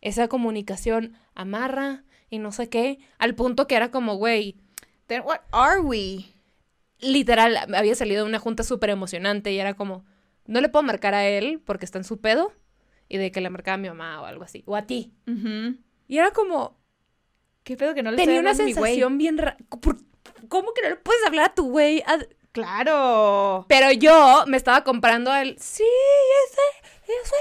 [0.02, 4.56] Esa comunicación amarra y no sé qué, al punto que era como, güey,
[5.08, 6.26] Then what are we?
[7.02, 10.06] literal, había salido de una junta súper emocionante y era como,
[10.46, 12.52] no le puedo marcar a él porque está en su pedo
[13.08, 15.14] y de que le marcaba a mi mamá o algo así, o a ti.
[16.08, 16.78] Y era como,
[17.64, 19.58] ¿Qué pedo que no le tenía una sensación bien rara.
[19.70, 22.04] ¿Cómo que no le puedes hablar a tu güey?
[22.52, 23.66] Claro.
[23.68, 26.74] Pero yo me estaba comprando el, sí, yo soy,
[27.08, 27.40] yo soy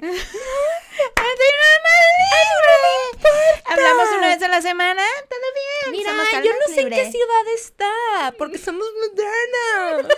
[0.00, 0.18] libre.
[3.64, 5.92] Hablamos una vez a la semana, todo bien.
[5.92, 6.10] Mira,
[6.42, 10.12] yo no sé en qué ciudad está, porque somos modernos.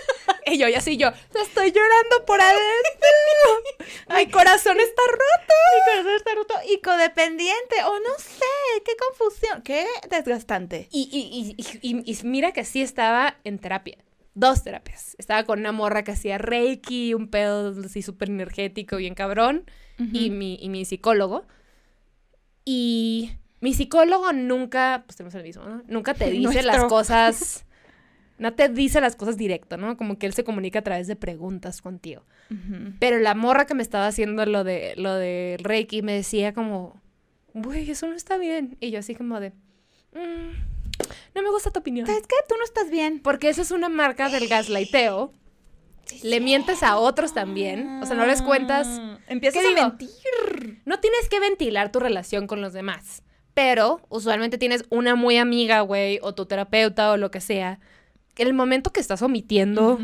[0.51, 3.85] y yo, y así yo, estoy llorando por adentro.
[4.15, 5.53] Mi corazón está roto.
[5.75, 10.87] Mi corazón está roto y codependiente, o no sé, qué confusión, qué desgastante.
[10.91, 13.97] Y, y, y, y- mira que sí estaba en terapia.
[14.33, 15.15] Dos terapias.
[15.17, 19.65] Estaba con una morra que hacía reiki, un pedo así súper energético, bien cabrón.
[19.97, 21.45] y, mi, y mi psicólogo.
[22.65, 25.83] Y mi psicólogo nunca, pues tenemos el mismo, ¿no?
[25.87, 27.65] Nunca te dice las cosas,
[28.41, 29.95] no te dice las cosas directo, ¿no?
[29.95, 32.25] Como que él se comunica a través de preguntas contigo.
[32.99, 36.99] Pero la morra que me estaba haciendo lo de lo del Reiki me decía como,
[37.53, 38.75] güey, eso no está bien.
[38.81, 39.51] Y yo así como de,
[40.13, 40.51] "Mm,
[41.35, 42.05] no me gusta tu opinión.
[42.07, 42.35] ¿Sabes qué?
[42.49, 43.21] Tú no estás bien.
[43.21, 45.31] Porque esa es una marca del gaslighteo.
[46.23, 48.01] Le mientes a otros también.
[48.01, 50.81] O sea, no les cuentas Mm, Empiezas ¿Qué a mentir.
[50.83, 53.23] no tienes que ventilar tu relación con los demás,
[53.53, 57.79] pero usualmente tienes una muy amiga, güey, o tu terapeuta o lo que sea.
[58.41, 59.99] En el momento que estás omitiendo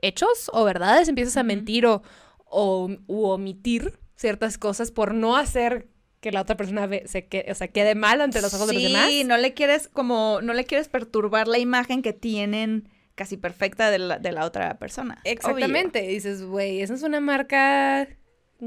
[0.00, 2.02] hechos o verdades, empiezas a mentir o,
[2.46, 5.88] o u omitir ciertas cosas por no hacer
[6.20, 8.74] que la otra persona ve- se quede, o sea, quede mal ante los ojos de
[8.74, 9.08] los demás.
[9.08, 13.90] Sí, no le quieres como, no le quieres perturbar la imagen que tienen casi perfecta
[13.90, 15.20] de la, de la otra persona.
[15.24, 16.02] Exactamente.
[16.02, 18.08] Dices, güey, esa es una marca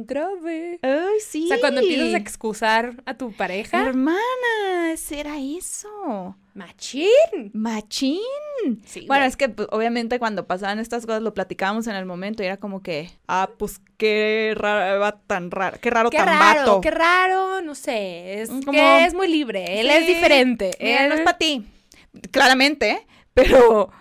[0.03, 0.79] grave.
[0.81, 1.45] Ay, sí.
[1.45, 6.35] O sea, cuando empiezas a excusar a tu pareja, Hermana, será eso.
[6.53, 7.51] machín.
[7.53, 8.19] Machín.
[8.85, 12.43] Sí, Bueno, es que pues, obviamente cuando pasaban estas cosas lo platicábamos en el momento
[12.43, 16.27] y era como que, ah, pues qué raro, va tan raro, qué raro Qué tan
[16.27, 16.81] raro, vato.
[16.81, 20.71] qué raro, no sé, es Como- que es muy libre, él Sí, es diferente.
[20.79, 21.65] Él- no es para ti.
[22.31, 23.91] Claramente, pero,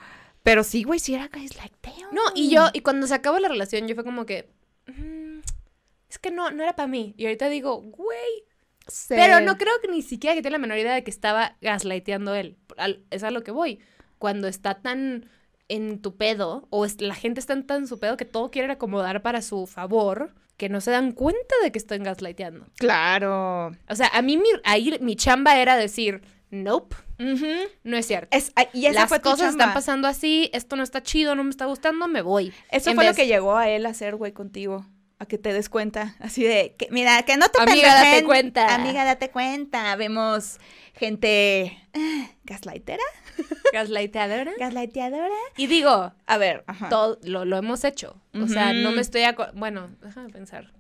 [0.43, 2.09] pero sí, güey, sí era gaslighteo.
[2.13, 4.49] No, y yo, y cuando se acabó la relación, yo fue como que,
[4.87, 5.41] "Mm,
[6.15, 7.15] es que no, no era para mí.
[7.17, 8.45] Y ahorita digo, güey,
[8.87, 9.15] Sí.
[9.17, 12.35] pero no creo que ni siquiera que tiene la menor idea de que estaba gaslighteando
[12.35, 12.57] él.
[13.11, 13.81] Es a lo que voy.
[14.19, 15.29] Cuando está tan
[15.69, 19.23] en tu pedo, o la gente está en tan su pedo que todo quieren acomodar
[19.23, 22.67] para su favor, que no se dan cuenta de que están gaslighteando.
[22.77, 23.73] Claro.
[23.89, 26.95] O sea, a mí mi, ahí mi chamba era decir, nope,
[27.83, 28.37] no es cierto.
[28.37, 32.07] Es, y Las cosas están pasando así, esto no está chido, no me está gustando,
[32.07, 32.53] me voy.
[32.71, 34.85] Eso En fue lo que llegó a él a hacer, güey, contigo.
[35.25, 36.15] A que te des cuenta.
[36.21, 38.75] Así de, que, mira, que no te Amiga, date cuenta.
[38.75, 39.97] Amiga, date cuenta.
[39.97, 40.59] Vemos
[40.95, 43.03] gente ah, gaslightera,
[43.73, 44.53] Gaslighteadora.
[44.59, 45.35] gaslighteadora.
[45.57, 46.89] Y digo, A ver, ajá.
[46.91, 48.21] todo lo, lo hemos hecho.
[48.35, 49.23] O sea, no me estoy...
[49.55, 50.73] Bueno, déjame pensar.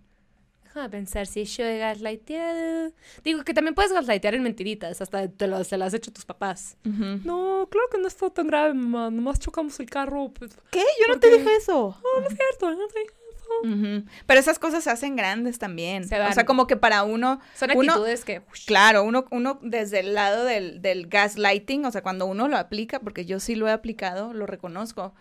[0.64, 2.92] Déjame pensar si yo he gaslighteado.
[3.22, 6.24] Digo que también puedes gaslightear en mentiritas, hasta te lo, se las has hecho tus
[6.24, 6.76] papás.
[6.84, 9.10] No, claro que no es tan grave, mamá.
[9.10, 10.32] Nomás chocamos el carro.
[10.32, 10.80] Pues, ¿Qué?
[11.00, 11.98] Yo no ¿Por te dije eso.
[12.02, 13.14] no, no es cierto, no te dije
[14.26, 16.06] Pero esas cosas se hacen grandes también.
[16.08, 18.42] Se O sea, como que para uno, Son Uno- actitudes que...
[18.66, 23.00] claro, uno, uno desde el lado del, del gaslighting, o sea, cuando uno lo aplica,
[23.00, 25.14] porque yo sí lo he aplicado, lo reconozco,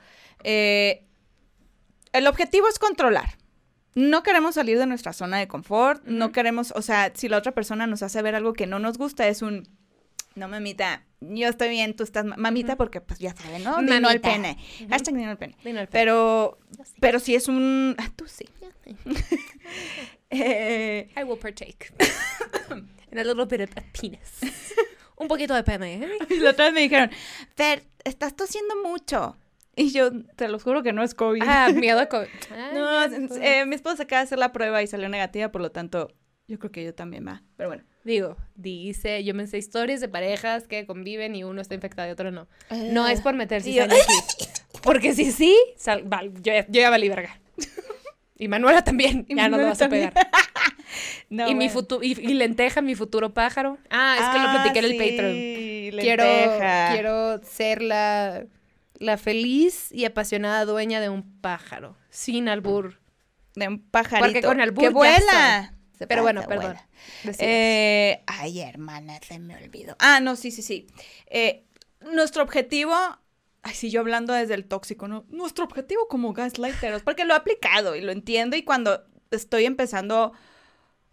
[0.43, 1.05] eh,
[2.11, 3.37] el objetivo es controlar.
[3.95, 7.51] No queremos salir de nuestra zona de confort, no queremos, o sea, si la otra
[7.51, 9.67] persona nos hace ver algo que no nos gusta, es un,
[10.35, 13.77] no, mamita, yo estoy bien, tú estás, ma- mamita, porque pues ya saben, ¿no?
[13.79, 14.29] Dino el Mamita.
[14.31, 14.57] pene.
[14.89, 15.55] Hashtag dino el pene.
[15.63, 16.01] Dino el pene.
[16.03, 16.93] Pero, sí.
[16.99, 18.45] pero sí es un, ah, tú sí.
[20.29, 21.93] Eh, I will partake.
[23.11, 23.69] In a little bit of
[23.99, 24.41] penis.
[25.15, 26.17] Un poquito de pene, ¿eh?
[26.29, 27.11] y la otra vez me dijeron,
[27.55, 29.37] Fer, estás tosiendo mucho.
[29.75, 31.41] Y yo, te lo juro que no es COVID.
[31.45, 32.27] Ah, miedo a COVID.
[32.73, 33.07] no, Ah,
[33.41, 36.11] eh, mi esposa acaba de hacer la prueba y salió negativa, por lo tanto,
[36.47, 37.43] yo creo que yo también va.
[37.55, 37.83] Pero bueno.
[38.03, 42.11] Digo, dice, yo me sé historias de parejas que conviven y uno está infectado y
[42.11, 42.47] otro no.
[42.69, 44.13] No es por meter Y yo- cizaña aquí.
[44.83, 47.39] Porque si sí, sal- val- yo, ya- yo ya valí verga.
[48.37, 50.13] Y Manuela también, Y ya no lo vas a pegar.
[51.29, 53.79] No, y mi futuro, y, y lenteja, mi futuro pájaro.
[53.89, 56.01] Ah, es que lo Ah, platiqué en el sí, Patreon.
[56.03, 56.89] Quiero, lenteja.
[56.93, 58.45] quiero ser la,
[58.99, 61.97] la feliz y apasionada dueña de un pájaro.
[62.11, 62.99] Sin albur.
[63.55, 64.23] De un pajarito.
[64.27, 65.72] Porque con albur ¡Que vuela!
[65.97, 66.77] Se Pero bueno, perdón.
[67.39, 69.95] Eh, ay, hermana, se me olvidó.
[69.99, 70.88] Ah, no, sí, sí, sí.
[71.27, 71.65] Eh,
[72.01, 72.93] nuestro objetivo,
[73.62, 75.25] ay, sí, yo hablando desde el tóxico, ¿no?
[75.29, 80.34] Nuestro objetivo como gaslighteros, porque lo he aplicado y lo entiendo y cuando estoy empezando,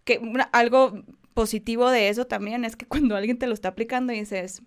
[0.04, 4.12] que una- algo positivo de eso también es que cuando alguien te lo está aplicando
[4.12, 4.62] y dices,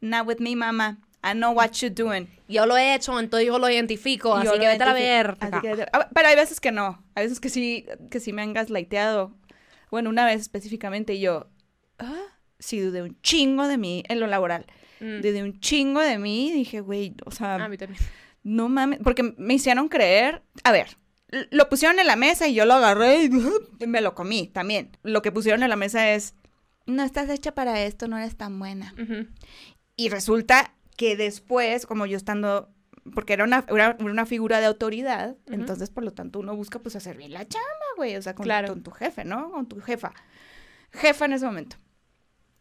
[0.00, 2.28] not with me, mama, I know what you're doing.
[2.48, 4.86] yo lo he hecho, entonces yo lo identifico, Y así yo que lo vete a
[4.92, 5.36] la identifico.
[5.40, 5.58] verga.
[5.58, 7.02] Así que- ah, pero hay veces que no.
[7.14, 9.32] Hay veces que sí, que sí me han gaslighteado.
[9.90, 11.48] Bueno, una vez específicamente y yo,
[11.98, 12.22] ah,
[12.58, 14.66] sí dudé un chingo de mí en lo laboral.
[15.00, 15.20] Mm.
[15.20, 16.52] Dudé un chingo de mí.
[16.52, 18.00] Dije, güey, o sea, A mí también.
[18.42, 19.00] no mames.
[19.02, 20.42] Porque me hicieron creer.
[20.64, 20.96] A ver,
[21.50, 23.30] lo pusieron en la mesa y yo lo agarré y
[23.86, 24.96] me lo comí también.
[25.02, 26.34] Lo que pusieron en la mesa es,
[26.86, 28.94] no estás hecha para esto, no eres tan buena.
[28.94, 29.26] Ujú.
[29.96, 32.70] Y resulta que después, como yo estando,
[33.14, 36.96] porque era una, era una figura de autoridad, entonces por lo tanto uno busca pues
[36.96, 38.68] hacer bien la chamba, güey, o sea, con, Claro.
[38.68, 39.50] con tu jefe, ¿no?
[39.50, 40.12] Con tu jefa.
[40.92, 41.76] Jefa en ese momento.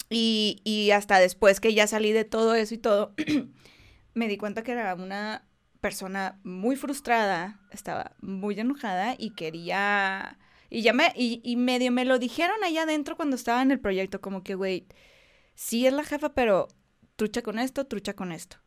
[0.10, 3.14] Y, y hasta después que ya salí de todo eso y todo,
[4.14, 5.48] me di cuenta que era una
[5.82, 10.38] persona muy frustrada, estaba muy enojada y quería...
[10.70, 13.80] Y ya me, y, y medio me lo dijeron allá adentro cuando estaba en el
[13.80, 14.88] proyecto, como que, güey,
[15.54, 16.68] sí es la jefa, pero
[17.16, 18.58] trucha con esto, trucha con esto.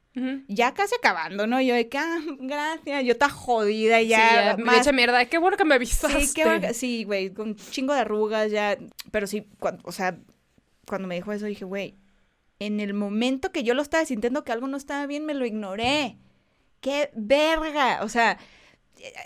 [0.48, 1.60] Ya casi acabando, ¿no?
[1.60, 4.46] Yo de que, ah, gracias, yo está jodida Sí, ya.
[4.50, 5.24] ya, me más- echa mierda.
[5.26, 6.20] Qué bueno que me avisaste.
[6.26, 8.76] Sí, qué verga- sí, güey, con chingo de arrugas ya.
[9.12, 10.18] Pero sí, cuando, o sea,
[10.88, 11.94] cuando me dijo eso dije, güey,
[12.58, 15.46] en el momento que yo lo estaba sintiendo que algo no estaba bien, me lo
[15.46, 16.16] ignoré.
[16.80, 18.00] ¡Qué verga!
[18.02, 18.38] O sea,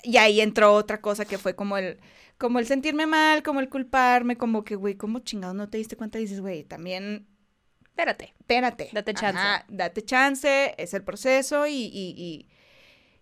[0.02, 2.00] y ahí entró otra cosa que fue como el,
[2.36, 5.96] como el sentirme mal, como el culparme, como que, güey, ¿cómo chingados no te diste
[5.96, 6.18] cuenta?
[6.18, 7.26] Y dices, güey, también
[7.92, 8.34] Espérate.
[8.40, 8.90] espérate.
[8.92, 9.38] Date chance.
[9.38, 12.48] Ajá, date chance, es el proceso y, y, y,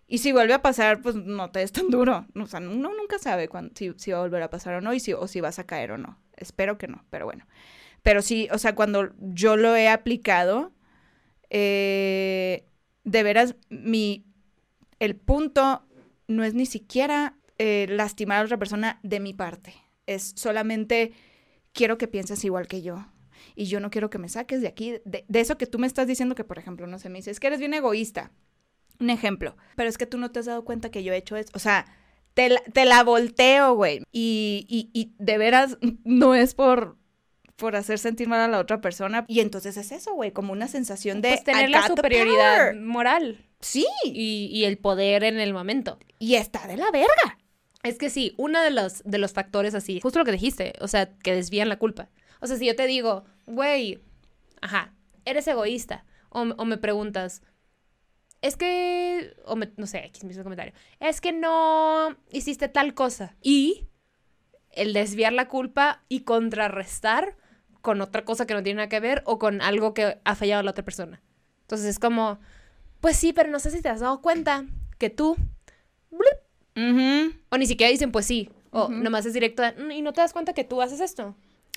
[0.07, 2.25] y si vuelve a pasar, pues no te des tan duro.
[2.35, 4.93] O sea, uno nunca sabe cuándo, si, si va a volver a pasar o no
[4.93, 6.17] y si, o si vas a caer o no.
[6.37, 7.45] Espero que no, pero bueno.
[8.01, 10.71] Pero sí, o sea, cuando yo lo he aplicado,
[11.49, 12.65] eh,
[13.03, 14.25] de veras, mi,
[14.99, 15.85] el punto
[16.27, 19.75] no es ni siquiera eh, lastimar a otra persona de mi parte.
[20.07, 21.11] Es solamente
[21.73, 23.05] quiero que pienses igual que yo.
[23.55, 25.87] Y yo no quiero que me saques de aquí, de, de eso que tú me
[25.87, 28.31] estás diciendo que, por ejemplo, no sé, me dices que eres bien egoísta.
[28.99, 29.57] Un ejemplo.
[29.75, 31.49] Pero es que tú no te has dado cuenta que yo he hecho eso.
[31.53, 31.85] O sea,
[32.33, 34.03] te la, te la volteo, güey.
[34.11, 36.97] Y, y, y de veras no es por,
[37.55, 39.25] por hacer sentir mal a la otra persona.
[39.27, 41.29] Y entonces es eso, güey, como una sensación de...
[41.29, 43.85] Pues tener la superioridad moral Sí.
[44.05, 45.99] y, y el poder en el momento.
[46.19, 47.37] Y está de la verga.
[47.83, 50.87] Es que sí, uno de los, de los factores así, justo lo que dijiste, o
[50.87, 52.09] sea, que desvían la culpa.
[52.39, 53.99] O sea, si yo te digo, güey,
[54.61, 54.93] ajá,
[55.25, 57.41] eres egoísta, o, o me preguntas,
[58.41, 63.35] es que, o me, no sé, aquí mismo comentario, es que no hiciste tal cosa.
[63.41, 63.87] Y
[64.71, 67.35] el desviar la culpa y contrarrestar
[67.81, 70.63] con otra cosa que no tiene nada que ver o con algo que ha fallado
[70.63, 71.21] la otra persona.
[71.61, 72.39] Entonces es como,
[72.99, 74.65] pues sí, pero no sé si te has dado cuenta
[74.97, 75.35] que tú
[77.49, 78.49] o ni siquiera dicen, pues sí.
[78.71, 81.35] O nomás es directo, "Mm, y no te das cuenta que tú haces esto.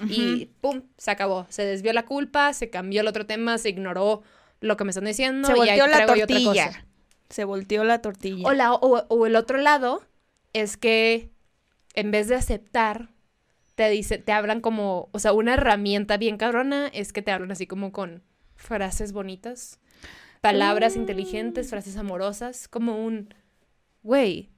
[0.09, 1.47] Y pum, se acabó.
[1.51, 4.23] Se desvió la culpa, se cambió el otro tema, se ignoró
[4.61, 5.47] lo que me están diciendo.
[5.47, 6.67] Se y volteó la yo otra tortilla.
[6.69, 6.87] cosa.
[7.31, 8.47] Se volteó la tortilla.
[8.49, 10.03] O, la- o- o el otro lado
[10.53, 11.31] es que
[11.95, 13.11] en vez de aceptar,
[13.77, 17.53] te dice, te hablan como, o sea, una herramienta bien cabrona es que te hablan
[17.53, 18.23] así como con
[18.57, 19.79] frases bonitas,
[20.41, 21.01] palabras Mm.
[21.01, 23.35] inteligentes, frases amorosas, como un,
[24.03, 24.51] güey,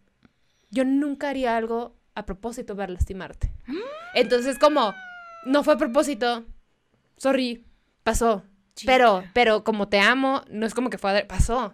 [0.70, 3.50] yo nunca haría algo a propósito para lastimarte.
[4.14, 4.94] Entonces como,
[5.46, 6.44] no fue a propósito,
[7.16, 7.64] sorry,
[8.04, 8.44] pasó.
[8.84, 11.26] Pero, pero como te amo, no es como que fue a...
[11.26, 11.72] pasó.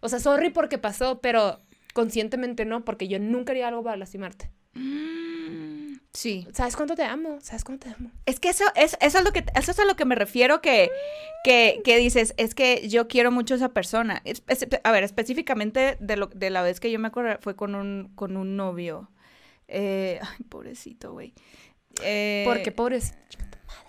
[0.00, 1.60] O sea, sorry porque pasó, pero
[1.92, 4.50] conscientemente no, porque yo nunca haría algo para lastimarte.
[4.72, 5.96] Mm.
[6.12, 6.46] Sí.
[6.52, 7.38] ¿Sabes cuánto te amo?
[7.40, 8.10] ¿Sabes cuánto te amo?
[8.24, 10.60] Es que eso es, eso es, lo que, eso es a lo que me refiero
[10.62, 10.90] que,
[11.42, 14.22] que, que dices, es que yo quiero mucho a esa persona.
[14.24, 17.56] Es- es- a ver, específicamente de, lo, de la vez que yo me acuerdo fue
[17.56, 19.10] con un, con un novio.
[19.66, 21.34] Eh, ay, pobrecito, güey.
[22.02, 23.14] Eh, Porque pobres.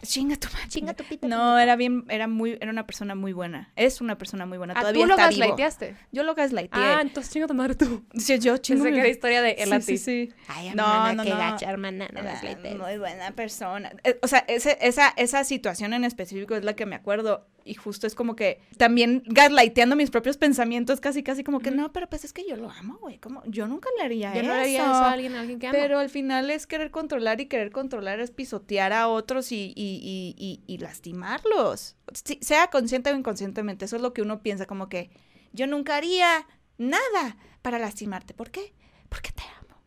[0.01, 0.67] Chinga tu madre.
[0.69, 1.27] Chinga tu pita.
[1.27, 3.71] No, era bien, era muy, era una persona muy buena.
[3.75, 4.73] Es una persona muy buena.
[4.75, 5.95] Ah, Todavía tú lo gaslighteaste.
[6.11, 6.79] Yo lo gaslighteé.
[6.79, 8.03] Ah, entonces chinga tu madre tú.
[8.15, 9.97] Sí, yo chingo Pensé mi- que era historia de él a Sí, ti.
[9.97, 10.33] sí, sí.
[10.47, 11.37] Ay, No, hermana, no, qué no.
[11.37, 12.07] gacha, hermana.
[12.13, 12.77] No Era gaslightes.
[12.77, 13.91] muy buena persona.
[14.03, 17.47] Eh, O sea, ese- esa, esa situación en específico es la que me acuerdo.
[17.67, 21.91] Y justo es como que también gaslighteando mis propios pensamientos, casi, casi como que, no,
[21.91, 23.17] pero pues es que yo lo amo, güey.
[23.17, 24.47] Como, yo nunca le haría Yo eso.
[24.49, 25.75] no le haría eso a alguien, a alguien que amo.
[25.75, 29.99] Pero al final es querer controlar y querer controlar es pisotear a otros y, y,
[30.03, 31.95] y, y, y lastimarlos.
[32.23, 35.09] Sí, sea consciente o inconscientemente, eso es lo que uno piensa, como que
[35.51, 36.47] yo nunca haría
[36.77, 38.35] nada para lastimarte.
[38.35, 38.75] ¿Por qué?
[39.09, 39.81] Porque te amo.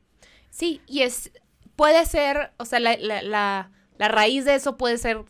[0.50, 1.30] Sí, y es.
[1.76, 2.50] Puede ser.
[2.56, 5.24] O sea, la, la, la, la raíz de eso puede ser.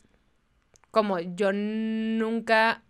[0.91, 2.83] Como yo nunca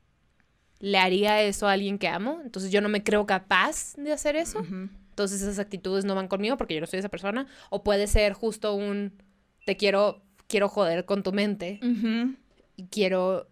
[0.81, 2.41] le haría eso a alguien que amo.
[2.45, 4.65] Entonces yo no me creo capaz de hacer eso.
[5.11, 7.47] Entonces esas actitudes no van conmigo porque yo no soy esa persona.
[7.71, 9.13] O puede ser justo un.
[9.67, 10.23] Te quiero.
[10.47, 11.79] Quiero joder con tu mente.
[12.77, 13.49] Y quiero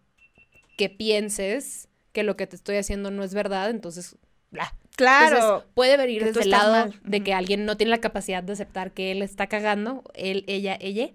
[0.78, 4.16] que pienses que lo que te estoy haciendo no es verdad, entonces,
[4.50, 4.74] bla.
[4.96, 5.36] Claro.
[5.36, 7.00] Entonces, puede venir desde el lado mal.
[7.04, 10.78] de que alguien no tiene la capacidad de aceptar que él está cagando, él, ella,
[10.80, 11.10] ella.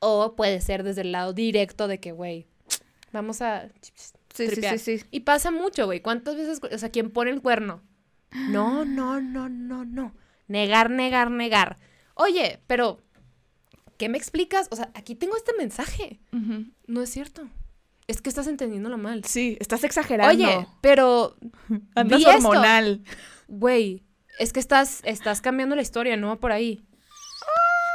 [0.00, 2.46] O puede ser desde el lado directo de que, güey,
[3.12, 3.68] vamos a
[4.32, 4.78] Sí, sí, tripear.
[4.78, 5.04] sí, sí.
[5.10, 6.00] Y pasa mucho, güey.
[6.00, 7.82] ¿Cuántas veces, o sea, quien pone el cuerno?
[8.48, 10.14] No, no, no, no, no.
[10.46, 11.76] Negar, negar, negar.
[12.14, 13.00] Oye, pero,
[13.96, 14.68] ¿qué me explicas?
[14.70, 16.20] O sea, aquí tengo este mensaje.
[16.86, 17.48] No es cierto.
[18.06, 19.24] Es que estás entendiéndolo mal.
[19.24, 20.32] Sí, estás exagerando.
[20.32, 21.36] Oye, pero,
[21.96, 23.02] andas hormonal.
[23.48, 24.04] güey,
[24.38, 26.84] es que estás, estás cambiando la historia, no va por ahí.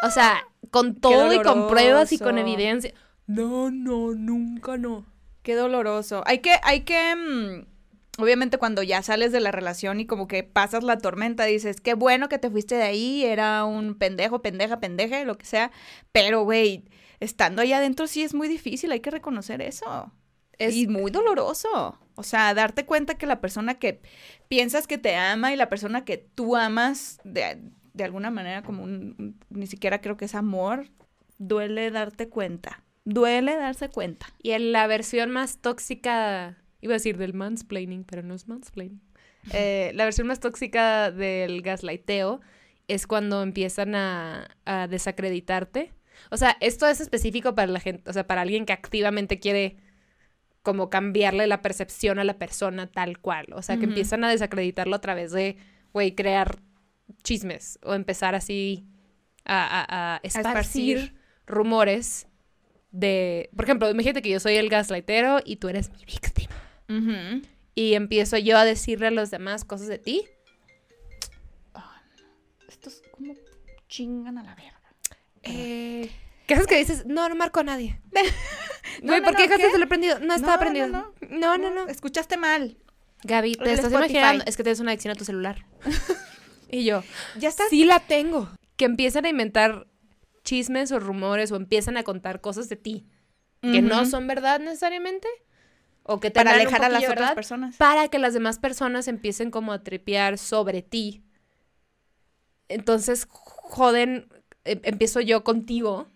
[0.04, 2.94] O sea, con todo y con pruebas y con evidencia.
[3.28, 5.06] No, no, nunca no.
[5.42, 6.24] Qué doloroso.
[6.26, 10.44] Hay que, hay que, mm, obviamente cuando ya sales de la relación y como que
[10.44, 14.80] pasas la tormenta, dices, qué bueno que te fuiste de ahí, era un pendejo, pendeja,
[14.80, 15.72] pendeje, lo que sea.
[16.12, 16.86] Pero, güey,
[17.20, 20.12] estando allá adentro sí es muy difícil, hay que reconocer eso.
[20.58, 22.00] Es- Y muy doloroso.
[22.16, 24.02] O sea, darte cuenta que la persona que
[24.48, 27.60] piensas que te ama y la persona que tú amas de,
[27.96, 30.88] de alguna manera como un, un- ni siquiera creo que es amor,
[31.38, 32.84] duele darte cuenta.
[33.06, 34.28] Duele darse cuenta.
[34.42, 39.02] Y en la versión más tóxica, iba a decir del mansplaining, pero no es mansplaining.
[39.54, 42.42] Eh, la versión más tóxica del gaslighteo
[42.88, 45.94] es cuando empiezan a, a desacreditarte.
[46.32, 49.78] O sea, esto es específico para la gente, o sea, para alguien que activamente quiere
[50.64, 53.46] como cambiarle la percepción a la persona tal cual.
[53.54, 55.58] O sea, que empiezan a desacreditarlo a través de,
[55.94, 56.58] güey, crear
[57.24, 58.86] chismes o empezar así
[59.46, 61.20] a, a- a esparcir, esparcir.
[61.46, 62.28] rumores
[62.92, 66.56] de, por ejemplo, imagínate que yo soy el gaslightero y tú eres mi víctima.
[67.76, 70.26] Y empiezo yo a decirle a los demás cosas de ti.
[72.68, 73.34] Estos como
[73.88, 74.80] chingan a la verga.
[75.44, 76.10] Eh,
[76.48, 77.06] ¿Qué haces que dices?
[77.06, 78.00] No, no marco a nadie.
[78.12, 78.22] No,
[79.08, 79.82] Güey, no, ¿por qué no, dejaste ¿qué?
[79.82, 80.20] el prendido?
[80.20, 80.88] No estaba No, prendido.
[80.88, 81.88] no, No, no, no.
[81.88, 82.78] Escuchaste mal.
[83.24, 84.12] Gaby, te El estás Spotify.
[84.18, 84.44] imaginando.
[84.48, 85.66] Es que tienes una adicción a tu celular.
[86.80, 87.04] y yo,
[87.38, 87.70] Ya estás.
[87.70, 88.50] sí la tengo.
[88.78, 89.88] Que empiezan a inventar
[90.44, 93.06] chismes o rumores o empiezan a contar cosas de ti
[93.62, 95.28] que no son verdad necesariamente.
[96.04, 97.78] O que para tendrán un alejar a las otras verdad, personas.
[97.78, 101.24] para que las demás personas empiecen como a tripear sobre ti.
[102.70, 104.28] Entonces, joden,
[104.66, 106.08] em- empiezo yo contigo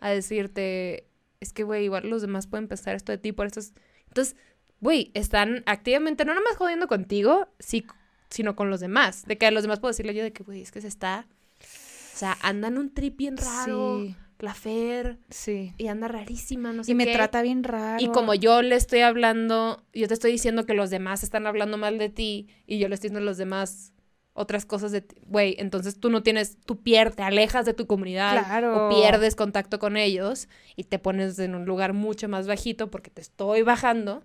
[0.00, 1.08] a decirte,
[1.40, 3.72] es que, güey, igual los demás pueden pensar esto de ti por estos...
[4.08, 4.36] Entonces,
[4.80, 7.86] güey, están activamente, no nomás jodiendo contigo, sí,
[8.30, 9.24] sino con los demás.
[9.26, 11.26] De que a los demás puedo decirle yo de que, güey, es que se está...
[11.60, 15.72] O sea, andan un trip bien raro, Sí, la Fer, sí.
[15.78, 17.12] y anda rarísima, no sé Y me qué.
[17.12, 18.02] trata bien raro.
[18.02, 21.78] Y como yo le estoy hablando, yo te estoy diciendo que los demás están hablando
[21.78, 23.92] mal de ti y yo le estoy diciendo a los demás
[24.32, 27.88] otras cosas de ti, güey, entonces tú no tienes, tú pierdes, te alejas de tu
[27.88, 28.86] comunidad Claro.
[28.86, 33.10] o pierdes contacto con ellos y te pones en un lugar mucho más bajito porque
[33.10, 34.22] te estoy bajando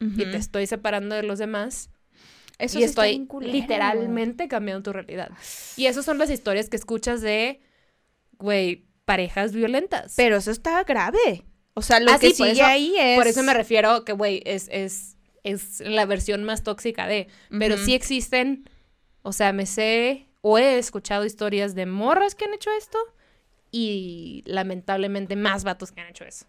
[0.00, 1.90] y te estoy separando de los demás
[2.58, 5.30] Eso y sí estoy literalmente cambiando tu realidad.
[5.76, 7.60] Y esas son las historias que escuchas de,
[8.38, 10.14] güey, parejas violentas.
[10.16, 11.44] Pero eso está grave.
[11.74, 13.16] O sea, lo Ah, que sí, sigue eso- ahí es.
[13.18, 17.28] Por eso me refiero que, güey, es, es, es la versión más tóxica de.
[17.58, 18.68] Pero sí existen,
[19.22, 22.98] o sea, me sé o he escuchado historias de morras que han hecho esto
[23.70, 26.46] y lamentablemente más vatos que han hecho eso.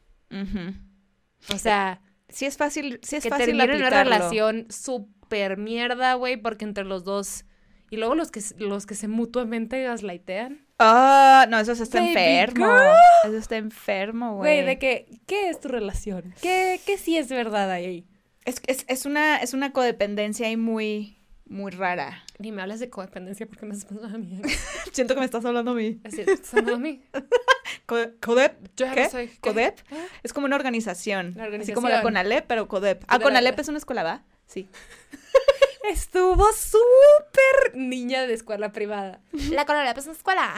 [1.53, 5.22] O sea, Sí es fácil, sí es que fácil una relación súper
[5.57, 7.45] mierda, güey, porque entre los dos...
[7.89, 10.65] Y luego los que, los que se mutuamente gaslightean.
[10.79, 12.65] Ah, no, eso está Baby enfermo.
[12.65, 12.95] girl.
[13.25, 14.55] Eso está enfermo, güey.
[14.55, 16.33] Güey, de que, ¿qué es tu relación?
[16.41, 18.07] ¿Qué, qué sí es verdad ahí?
[18.45, 22.23] Es, es, es una, es una codependencia ahí muy, muy rara.
[22.39, 24.41] Ni me hablas de codependencia porque me estás pensando a mí.
[24.91, 25.99] Siento que me estás hablando a mí.
[26.03, 27.03] Es estás hablando a mí.
[27.85, 28.57] Co- ¿Codep?
[28.75, 29.07] Yo ¿Qué?
[29.09, 29.27] soy.
[29.27, 29.37] ¿qué?
[29.39, 29.77] ¿Codep?
[29.91, 31.33] Ah, Es como una organización.
[31.37, 32.01] La Así como la organización.
[32.01, 33.03] Conalep, pero Codep.
[33.07, 34.23] Ah, Conalep es una escuela, ¿va?
[34.47, 34.67] Sí.
[35.89, 39.19] Estuvo súper niña de escuela privada.
[39.51, 40.53] La Conalep es una escuela.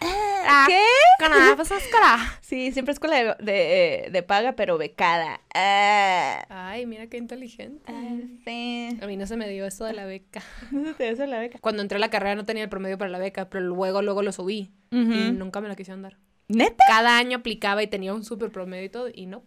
[0.00, 0.82] La ¿Qué?
[1.18, 2.38] Conalep es una escuela.
[2.42, 5.40] Sí, siempre escuela de, de, de paga, pero becada.
[5.54, 6.44] Ah.
[6.50, 7.84] Ay, mira qué inteligente.
[7.92, 8.98] Ah, sí.
[9.00, 10.42] A mí no se me dio eso de la beca.
[10.72, 11.58] No te das la beca.
[11.60, 14.22] Cuando entré a la carrera no tenía el promedio para la beca, pero luego, luego
[14.22, 14.72] lo subí.
[14.90, 14.96] Y
[15.32, 16.16] nunca me la quisieron dar.
[16.48, 16.84] ¿Neta?
[16.88, 19.42] Cada año aplicaba y tenía un súper promedio y todo, y no.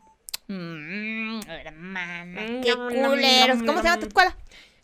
[0.50, 3.60] Mm, hermana, Mm, qué culeros.
[3.64, 4.36] ¿Cómo se llama tu escuela?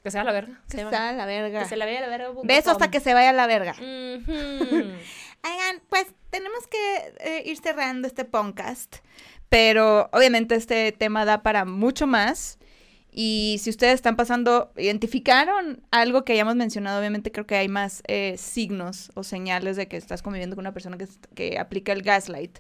[0.03, 0.61] Que sea la verga.
[0.69, 0.91] Que se llama.
[0.91, 1.63] está la verga.
[1.63, 2.29] Que se la vea la verga.
[2.43, 3.75] Besos hasta que se vaya a la verga.
[3.79, 4.97] Oigan,
[5.89, 8.97] pues tenemos que eh, ir cerrando este podcast,
[9.49, 12.59] pero obviamente este tema da para mucho más.
[13.17, 18.03] Y si ustedes están pasando, identificaron algo que hayamos mencionado, obviamente creo que hay más
[18.07, 22.01] eh, signos o señales de que estás conviviendo con una persona que, que aplica el
[22.01, 22.59] gaslight.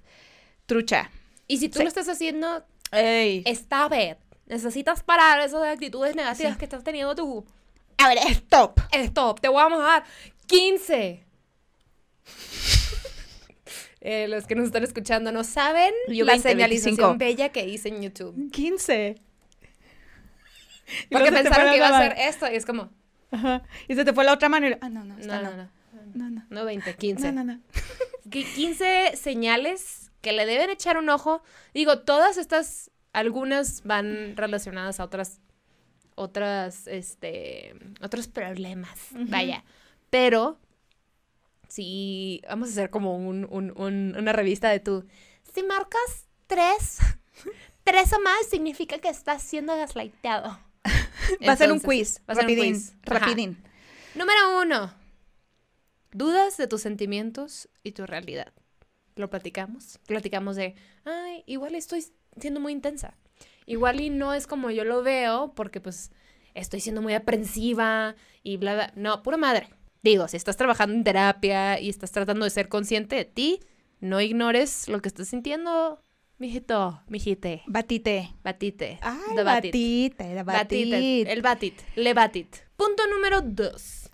[0.65, 1.11] Trucha.
[1.47, 1.83] Y si tú Sí.
[1.83, 2.63] lo estás haciendo,
[2.95, 3.43] Ey.
[3.45, 4.17] está bien.
[4.47, 6.59] Necesitas parar esas actitudes negativas Sí.
[6.59, 7.45] que estás teniendo tú.
[7.97, 8.79] A ver, stop.
[8.91, 10.03] Stop, te vamos a dar
[10.47, 11.23] 15.
[14.07, 17.17] Eh, los que nos están escuchando no saben Yo la 20, señalización 25.
[17.17, 18.51] bella que hice en YouTube.
[18.51, 19.15] 15.
[21.09, 22.91] Y Porque pensaron que iba a ser esto y es como,
[23.31, 23.63] Ajá.
[23.87, 24.77] Y se te fue la otra mano y...
[24.79, 25.57] Ah, no, no, esta no, no.
[25.57, 25.69] no, no.
[26.13, 26.45] No, no.
[26.51, 27.31] No 20, 15.
[27.31, 27.61] No, no, no.
[28.29, 31.43] Que 15 señales que le deben echar un ojo.
[31.73, 35.39] Digo, todas estas, algunas van relacionadas a otras,
[36.15, 38.97] otras, este, otros problemas.
[39.11, 39.63] Vaya.
[40.09, 40.57] Pero,
[41.67, 45.05] si vamos a hacer como un, un- un- una revista de tú.
[45.53, 46.97] Si marcas tres,
[47.83, 50.57] tres o más, significa que estás siendo gaslighteado.
[51.47, 52.21] Va a ser un quiz.
[52.27, 52.93] Va a ser un rapidín, quiz.
[53.05, 53.19] Ajá.
[53.19, 53.63] Rapidín.
[54.15, 54.93] Número uno.
[56.11, 58.53] Dudas de tus sentimientos y tu realidad.
[59.15, 59.99] Lo platicamos.
[60.07, 62.05] Platicamos de, ay, igual estoy
[62.39, 63.17] siendo muy intensa.
[63.65, 66.11] Igual y no es como yo lo veo porque pues
[66.53, 68.93] estoy siendo muy aprensiva y bla, bla.
[68.95, 69.69] No, pura madre.
[70.03, 73.59] Digo, si estás trabajando en terapia y estás tratando de ser consciente de ti,
[73.99, 75.99] no ignores lo que estás sintiendo,
[76.37, 78.29] mijito, mijite, Batite.
[78.43, 78.99] batite.
[79.01, 79.71] Ay, The batit.
[79.73, 81.27] batita, era Batit, batit.
[81.27, 82.55] el batit, le batit.
[82.75, 84.11] Punto número dos.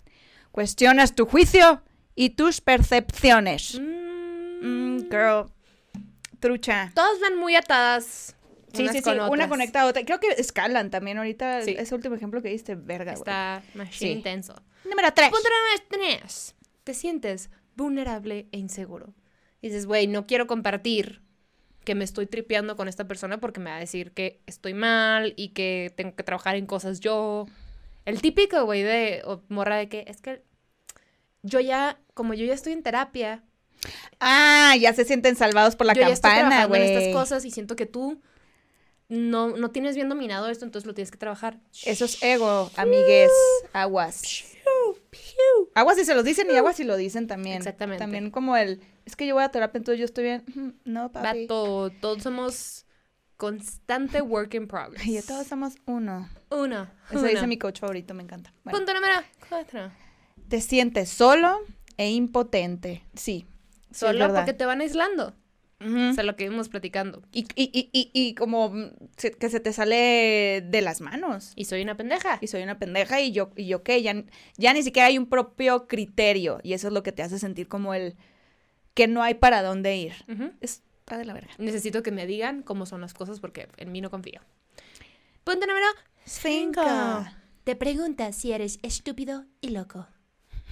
[0.50, 1.82] Cuestionas tu juicio
[2.14, 3.78] y tus percepciones.
[3.78, 4.11] Mm,
[4.62, 5.50] Mm, girl.
[6.40, 6.90] Trucha.
[6.94, 8.34] Todas van muy atadas.
[8.72, 9.10] Sí, unas sí, sí.
[9.10, 10.04] Una conecta a otra.
[10.04, 11.62] Creo que escalan también ahorita.
[11.62, 11.74] Sí.
[11.78, 13.20] Ese último ejemplo que diste, verga, güey.
[13.20, 14.08] Está Sí.
[14.08, 14.54] intenso.
[14.84, 15.30] Número 3.
[15.30, 16.54] Punto número tres.
[16.84, 19.14] Te sientes vulnerable e inseguro.
[19.60, 21.22] Dices, güey, no quiero compartir
[21.84, 25.34] que me estoy tripeando con esta persona porque me va a decir que estoy mal
[25.36, 27.46] y que tengo que trabajar en cosas yo.
[28.04, 30.42] El típico, güey, de o morra de que es que
[31.42, 33.44] yo ya, como yo ya estoy en terapia,
[34.20, 36.82] Ah, ya se sienten salvados por la yo campana, güey.
[36.82, 38.20] estas cosas y siento que tú
[39.08, 41.58] no, no tienes bien dominado esto, entonces lo tienes que trabajar.
[41.84, 43.30] Eso es ego, amigues.
[43.72, 44.44] Aguas.
[45.74, 47.58] Aguas si se los dicen y aguas si lo dicen también.
[47.58, 47.98] Exactamente.
[47.98, 50.80] También como el, es que yo voy a terapia, entonces yo estoy bien.
[50.84, 51.42] No, papi.
[51.42, 52.86] Vato, todos somos
[53.36, 55.04] constante work in progress.
[55.06, 56.28] Y todos somos uno.
[56.50, 56.88] Uno.
[57.10, 57.28] Eso uno.
[57.28, 58.54] dice mi coach favorito, me encanta.
[58.64, 59.14] Bueno, Punto número
[59.48, 59.90] cuatro.
[60.48, 61.60] te sientes solo
[61.96, 63.04] e impotente.
[63.14, 63.46] Sí.
[63.92, 64.40] Sí, Solo verdad.
[64.40, 65.34] porque te van aislando.
[65.80, 66.10] Ujú.
[66.10, 67.22] O sea, lo que íbamos platicando.
[67.32, 68.72] y, y, y, y, y como
[69.40, 71.52] que se te sale de las manos.
[71.56, 72.38] Y soy una pendeja.
[72.40, 74.14] Y soy una pendeja y yo, y yo qué, ya,
[74.56, 76.60] ya ni siquiera hay un propio criterio.
[76.62, 78.14] Y eso es lo que te hace sentir como el
[78.94, 80.12] que no hay para dónde ir.
[80.28, 80.52] Ujú.
[80.60, 81.50] Está de la verga.
[81.58, 84.40] Necesito que me digan cómo son las cosas porque en mí no confío.
[85.42, 85.86] Punto número
[86.24, 86.80] Cinco.
[87.64, 90.06] Te preguntas si eres estúpido y loco.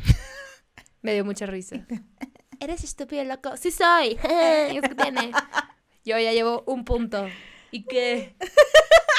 [1.02, 1.84] Me dio mucha risa.
[2.60, 3.56] ¿Eres estúpido y loco?
[3.56, 4.18] Sí soy.
[4.72, 5.32] ¿Y eso qué tiene?
[6.04, 7.26] Yo ya llevo un punto.
[7.70, 8.34] ¿Y qué?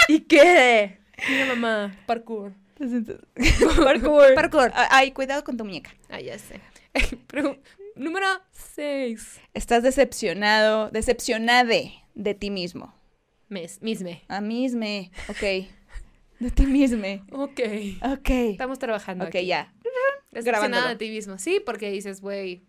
[0.07, 0.99] ¿Y qué?
[1.27, 2.53] Mira mamá, parkour.
[3.83, 4.33] Parkour.
[4.35, 4.71] Parkour.
[4.75, 5.91] Ay, cuidado con tu muñeca.
[6.09, 6.61] Ah, ya sé.
[7.95, 9.41] Número 6.
[9.53, 12.93] Estás decepcionado, decepcionade de ti mismo.
[13.49, 14.23] Mes, misme.
[14.27, 15.11] A misme.
[15.29, 15.67] Ok.
[16.39, 17.23] De ti misme.
[17.31, 17.59] Ok.
[18.03, 18.29] Ok.
[18.29, 19.25] Estamos trabajando.
[19.25, 19.45] Ok, aquí.
[19.47, 19.73] ya.
[20.31, 20.87] Decepcionada grabándolo.
[20.89, 21.37] de ti mismo.
[21.37, 22.63] Sí, porque dices, güey,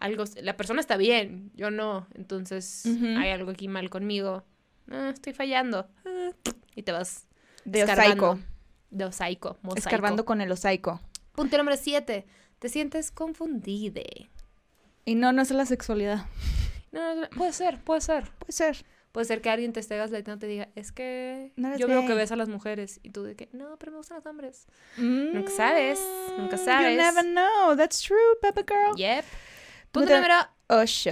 [0.00, 2.06] algo, la persona está bien, yo no.
[2.14, 4.44] Entonces, hay algo aquí mal conmigo.
[4.90, 5.88] Ah, estoy fallando.
[6.04, 6.30] Ah,
[6.74, 7.26] y te vas
[7.64, 8.38] De osaico.
[8.90, 9.56] De osaico.
[9.62, 9.78] mosaico.
[9.78, 11.00] Escarbando con el osaico.
[11.32, 12.26] Punto número 7.
[12.58, 14.30] Te sientes confundide.
[15.04, 16.26] Y no, no es la sexualidad.
[16.92, 18.24] No, no, puede ser, puede ser.
[18.40, 18.84] Puede ser.
[19.12, 22.02] Puede ser que alguien te esté gaslightando y te diga, es que No yo veo
[22.02, 22.16] que gay".
[22.16, 23.00] ves a las mujeres.
[23.02, 24.66] Y tú de que, no, pero me gustan los hombres.
[24.96, 26.00] Nunca sabes,
[26.38, 26.96] nunca You sabes.
[26.96, 27.76] never know.
[27.76, 28.96] That's true, Peppa Girl.
[28.96, 29.24] Yep.
[29.92, 30.34] Punto número...
[30.68, 31.10] Osho.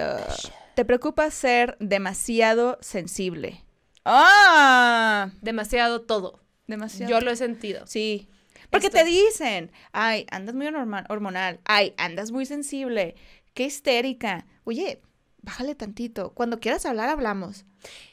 [0.74, 3.64] Te preocupa ser demasiado sensible.
[4.04, 5.30] ¡Ah!
[5.42, 6.40] Demasiado todo.
[6.66, 7.10] Demasiado.
[7.10, 7.86] Yo lo he sentido.
[7.86, 8.28] Sí.
[8.70, 13.14] Porque Esto- te dicen, ay, andas muy hormonal, ay, andas muy sensible,
[13.54, 14.46] qué histérica.
[14.64, 15.00] Oye,
[15.42, 16.32] bájale tantito.
[16.34, 17.64] Cuando quieras hablar, hablamos.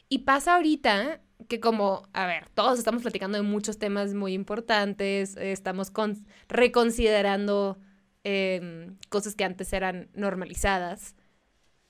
[0.07, 5.35] Y pasa ahorita que como, a ver, todos estamos platicando de muchos temas muy importantes,
[5.35, 7.77] estamos con- reconsiderando
[8.25, 11.15] em, cosas que antes eran normalizadas.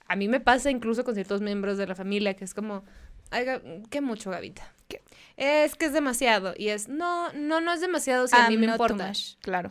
[0.06, 2.84] A mí me pasa incluso con ciertos miembros de la familia que es como,
[3.30, 3.46] ay,
[3.90, 4.70] qué mucho, Gavita.
[4.86, 5.02] ¿Qué?
[5.36, 6.52] Es que es demasiado.
[6.56, 9.10] Y es, no, no, no es demasiado si a mí I'm me importa.
[9.40, 9.70] Claro.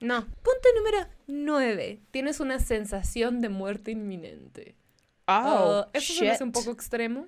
[0.00, 0.22] No.
[0.26, 2.00] Punto número nueve.
[2.10, 4.74] Tienes una sensación de muerte inminente.
[5.26, 7.26] Oh, Ah, eso hace un poco extremo.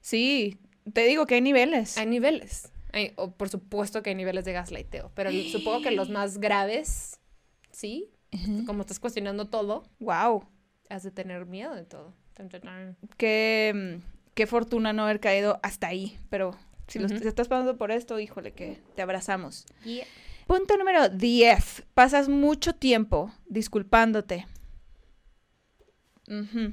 [0.00, 0.58] Sí,
[0.92, 1.98] te digo que hay niveles.
[1.98, 2.72] Hay niveles.
[2.92, 7.20] Hay- o por supuesto que hay niveles de gaslighteo, pero supongo que los más graves,
[7.70, 8.10] ¿sí?
[8.66, 10.44] Como estás cuestionando todo, Wow.
[10.88, 12.14] has de tener miedo de todo.
[13.16, 14.02] Qué, mm,
[14.34, 16.18] qué fortuna no haber caído hasta ahí.
[16.30, 16.56] Pero
[16.88, 19.66] si est- estás pasando por esto, híjole, que te abrazamos.
[20.46, 21.84] Punto número 10.
[21.94, 24.46] Pasas mucho tiempo disculpándote.
[26.28, 26.72] Ujú.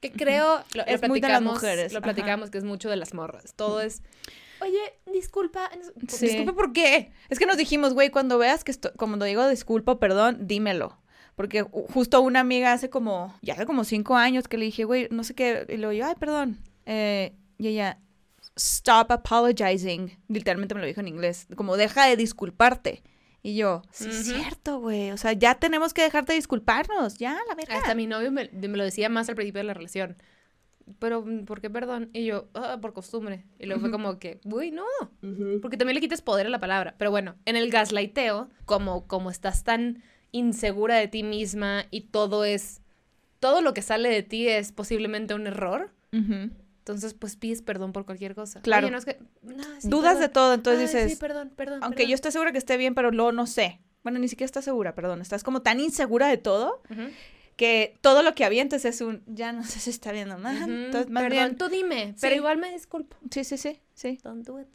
[0.00, 2.04] Que creo, lo, lo Es muy de las platicamos, mujeres, lo ajá.
[2.04, 3.54] platicamos que es mucho de las morras.
[3.54, 4.02] Todo es,
[4.62, 4.80] oye,
[5.12, 5.70] disculpa,
[6.08, 6.26] Sí.
[6.26, 7.12] disculpa por qué.
[7.28, 10.98] Es que nos dijimos, güey, cuando veas que esto, como digo disculpa, perdón, dímelo.
[11.36, 14.84] Porque ju- justo una amiga hace como, ya hace como cinco años que le dije,
[14.84, 16.58] güey, no sé qué, y luego yo, ay, perdón.
[16.86, 17.98] Eh, y ella,
[18.56, 20.18] stop apologizing.
[20.28, 23.02] Literalmente me lo dijo en inglés, como deja de disculparte.
[23.44, 25.10] Y yo, sí, es cierto, güey.
[25.10, 27.78] O sea, ya tenemos que dejarte de disculparnos, ya, la verdad.
[27.78, 30.16] Hasta mi novio me, me lo decía más al principio de la relación.
[30.98, 32.10] Pero, mm, ¿por qué perdón?
[32.12, 33.44] Y yo, ah, por costumbre.
[33.58, 34.84] Y luego fue como que, uy, no.
[35.60, 36.94] Porque también le quitas poder a la palabra.
[36.98, 40.02] Pero bueno, en el gaslighteo, como, como estás tan
[40.32, 42.80] insegura de ti misma y todo es.
[43.40, 45.90] Todo lo que sale de ti es posiblemente un error.
[46.12, 46.50] Ujú.
[46.78, 48.60] Entonces, pues pides perdón por cualquier cosa.
[48.60, 48.86] Claro.
[48.86, 51.78] Oye, no, es que, no, sí, Dudas de todo, entonces Ay, dices, Sí, perdón, perdón.
[51.82, 52.10] aunque perdón.
[52.10, 53.80] yo esté segura que esté bien, pero luego no sé.
[54.02, 55.20] Bueno, ni siquiera estás segura, perdón.
[55.20, 56.82] Estás como tan insegura de todo.
[57.56, 60.36] Que todo lo que avientes es un, ya no sé si está viendo.
[60.36, 63.16] Entonces, más Perdón, bien, tú dime, pero igual me disculpo.
[63.30, 64.18] sí, sí, sí, sí.
[64.22, 64.68] Don't do it,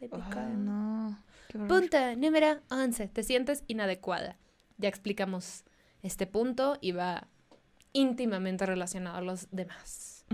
[0.56, 1.24] no.
[1.68, 3.08] Punto número 11.
[3.08, 4.38] Te sientes inadecuada.
[4.78, 5.64] Ya explicamos
[6.04, 7.28] este punto y va
[7.94, 10.26] íntimamente relacionado a los demás.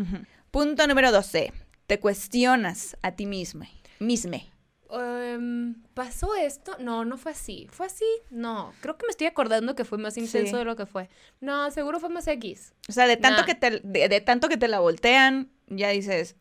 [0.52, 1.54] Punto número 12.
[1.88, 3.68] Te cuestionas a ti misma.
[4.00, 4.53] Misme.
[5.02, 6.76] Em, ¿Pasó esto?
[6.80, 7.68] No, no fue así.
[7.72, 8.06] ¿Fue así?
[8.30, 8.74] No.
[8.82, 10.58] Creo que me estoy acordando que fue más intenso Sí.
[10.58, 11.10] de lo que fue.
[11.42, 12.74] No, seguro fue más X.
[12.90, 13.46] O sea, de tanto, Nah.
[13.46, 16.36] que te, de, de tanto que te la voltean, ya dices,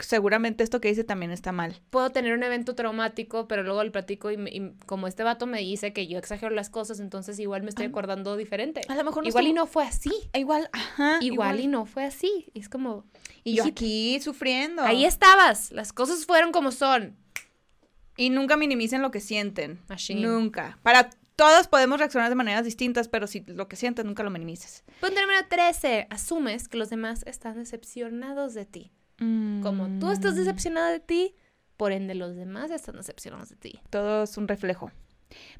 [0.00, 1.80] seguramente esto que hice también está mal.
[1.90, 5.46] Puedo tener un evento traumático, pero luego lo platico y, me- y como este vato
[5.46, 7.88] me dice que yo exagero las cosas, entonces igual me estoy Ah.
[7.88, 8.80] acordando diferente.
[8.88, 10.10] A lo mejor no Igual y no fue así.
[10.32, 11.18] Igual, ajá.
[11.20, 12.46] Igual, y no fue así.
[12.54, 13.04] Es como,
[13.44, 14.82] Y yo aquí sufriendo.
[14.82, 15.72] ahí estabas.
[15.72, 17.16] Las cosas fueron como son.
[18.16, 19.80] Y nunca minimicen lo que sienten.
[19.88, 20.20] Machine.
[20.20, 20.78] Nunca.
[20.82, 24.84] Para todos podemos reaccionar de maneras distintas, pero si lo que sientes nunca lo minimices.
[25.00, 26.06] Punto número 13.
[26.10, 28.92] Asumes que los demás están decepcionados de ti.
[29.18, 30.36] Como tú estás Mm.
[30.38, 31.34] decepcionada de ti,
[31.76, 33.80] por ende los demás están decepcionados de ti.
[33.90, 34.92] Todo es un reflejo.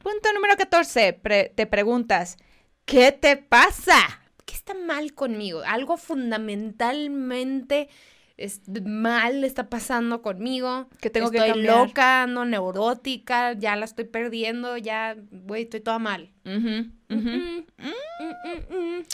[0.02, 1.12] Punto número 14.
[1.14, 2.36] Pre- te preguntas,
[2.84, 3.96] ¿qué te pasa?
[4.44, 5.62] ¿Qué está mal conmigo?
[5.66, 7.88] Algo fundamentalmente
[8.36, 10.88] es mal está pasando conmigo.
[11.00, 11.86] Que tengo que estoy cambiar.
[11.86, 16.32] loca, ando neurótica, ya la estoy perdiendo, ya, güey, estoy toda mal.
[16.44, 16.56] Mm,
[17.08, 17.64] mm, mm,
[18.70, 19.04] mm.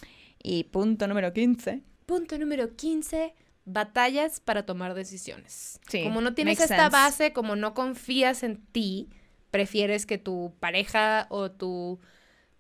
[0.43, 1.83] Y punto número 15.
[2.07, 3.35] Punto número 15.
[3.67, 5.81] Batallas para tomar decisiones.
[5.89, 6.91] Sí, como no tienes esta sense.
[6.91, 9.11] base, como no confías en ti,
[9.51, 12.01] prefieres que tu pareja o tu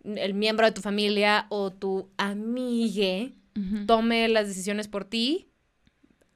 [0.04, 3.34] el miembro de tu familia o tu amigue
[3.86, 5.49] tome las decisiones por ti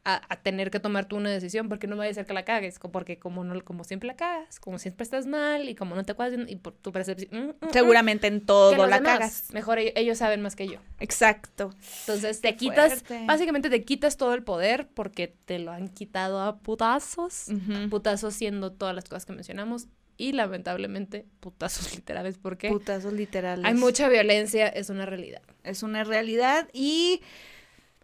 [0.05, 2.45] a, a tener que tomar tú una decisión porque no vaya a ser que la
[2.45, 6.05] cagues, porque como no como siempre la cagas, como siempre estás mal y como no
[6.05, 9.45] te acuerdas y por tu percepción mm, mm, mm, Seguramente en todo la demás, cagas.
[9.53, 10.79] Mejor ellos, ellos saben más que yo.
[11.01, 11.71] Exacto.
[12.01, 13.25] Entonces te quitas, fuerte.
[13.27, 17.47] básicamente te quitas todo el poder porque te lo han quitado a putazos.
[17.91, 19.87] Putazos siendo todas las cosas que mencionamos
[20.17, 23.65] y lamentablemente putazos literales porque Putazos literales.
[23.65, 25.43] hay mucha violencia, es una realidad.
[25.63, 27.23] Es una realidad y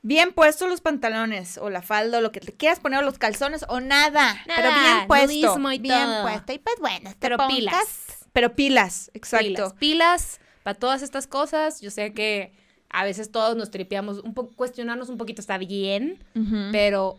[0.02, 3.18] bien puestos los pantalones o la falda o lo que te quieras poner o los
[3.18, 6.22] calzones o nada, pero bien puesto, y bien todo.
[6.22, 7.86] puesto y pues bueno, te Pero pongas- pilas.
[8.32, 9.46] pero pilas, exacto.
[9.46, 11.80] Pilas, pilas para todas estas cosas.
[11.80, 12.52] Yo sé que
[12.92, 16.24] A veces todos nos tripeamos, un poco, cuestionarnos un poquito está bien,
[16.72, 17.18] pero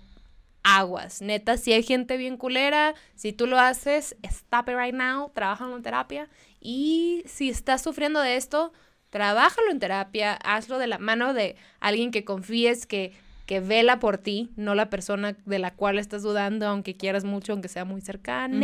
[0.64, 1.22] aguas.
[1.22, 5.76] Neta, si hay gente bien culera, si tú lo haces, stop it right now, trabájalo
[5.78, 6.28] en terapia.
[6.60, 8.74] Y si estás sufriendo de esto,
[9.12, 13.14] trabájalo en terapia, hazlo de la mano de alguien que confíes, que,
[13.46, 17.52] que vela por ti, no la persona de la cual estás dudando, aunque quieras mucho,
[17.54, 18.58] aunque sea muy cercana.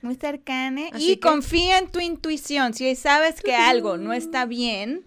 [0.00, 0.82] Muy cercana.
[0.92, 2.72] Así y que- confía en tu intuición.
[2.74, 5.04] Si sabes que algo no está bien,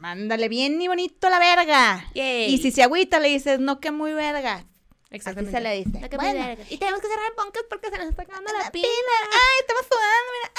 [0.00, 2.04] mándale bien y bonito a la verga.
[2.14, 2.52] Yay.
[2.52, 4.54] Y si se agüita, le dices, no, que muy verga.
[4.56, 5.56] Así Exactamente.
[5.56, 6.00] se le dice.
[6.02, 6.40] Lo que Bueno.
[6.40, 6.64] me verga.
[6.68, 8.86] Y tenemos que cerrar el podcast porque se nos está acabando la pila.
[9.32, 10.52] Ay, estamos sudando, mira.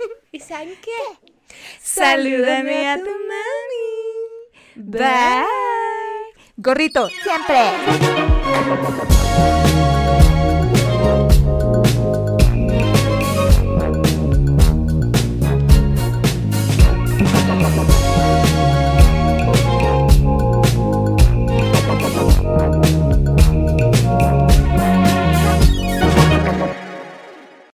[0.32, 1.28] ¿Y saben qué?
[1.80, 3.90] Salúdame a tu mami.
[4.76, 5.44] Bye.
[6.56, 7.08] Gorrito.
[7.22, 7.70] Siempre.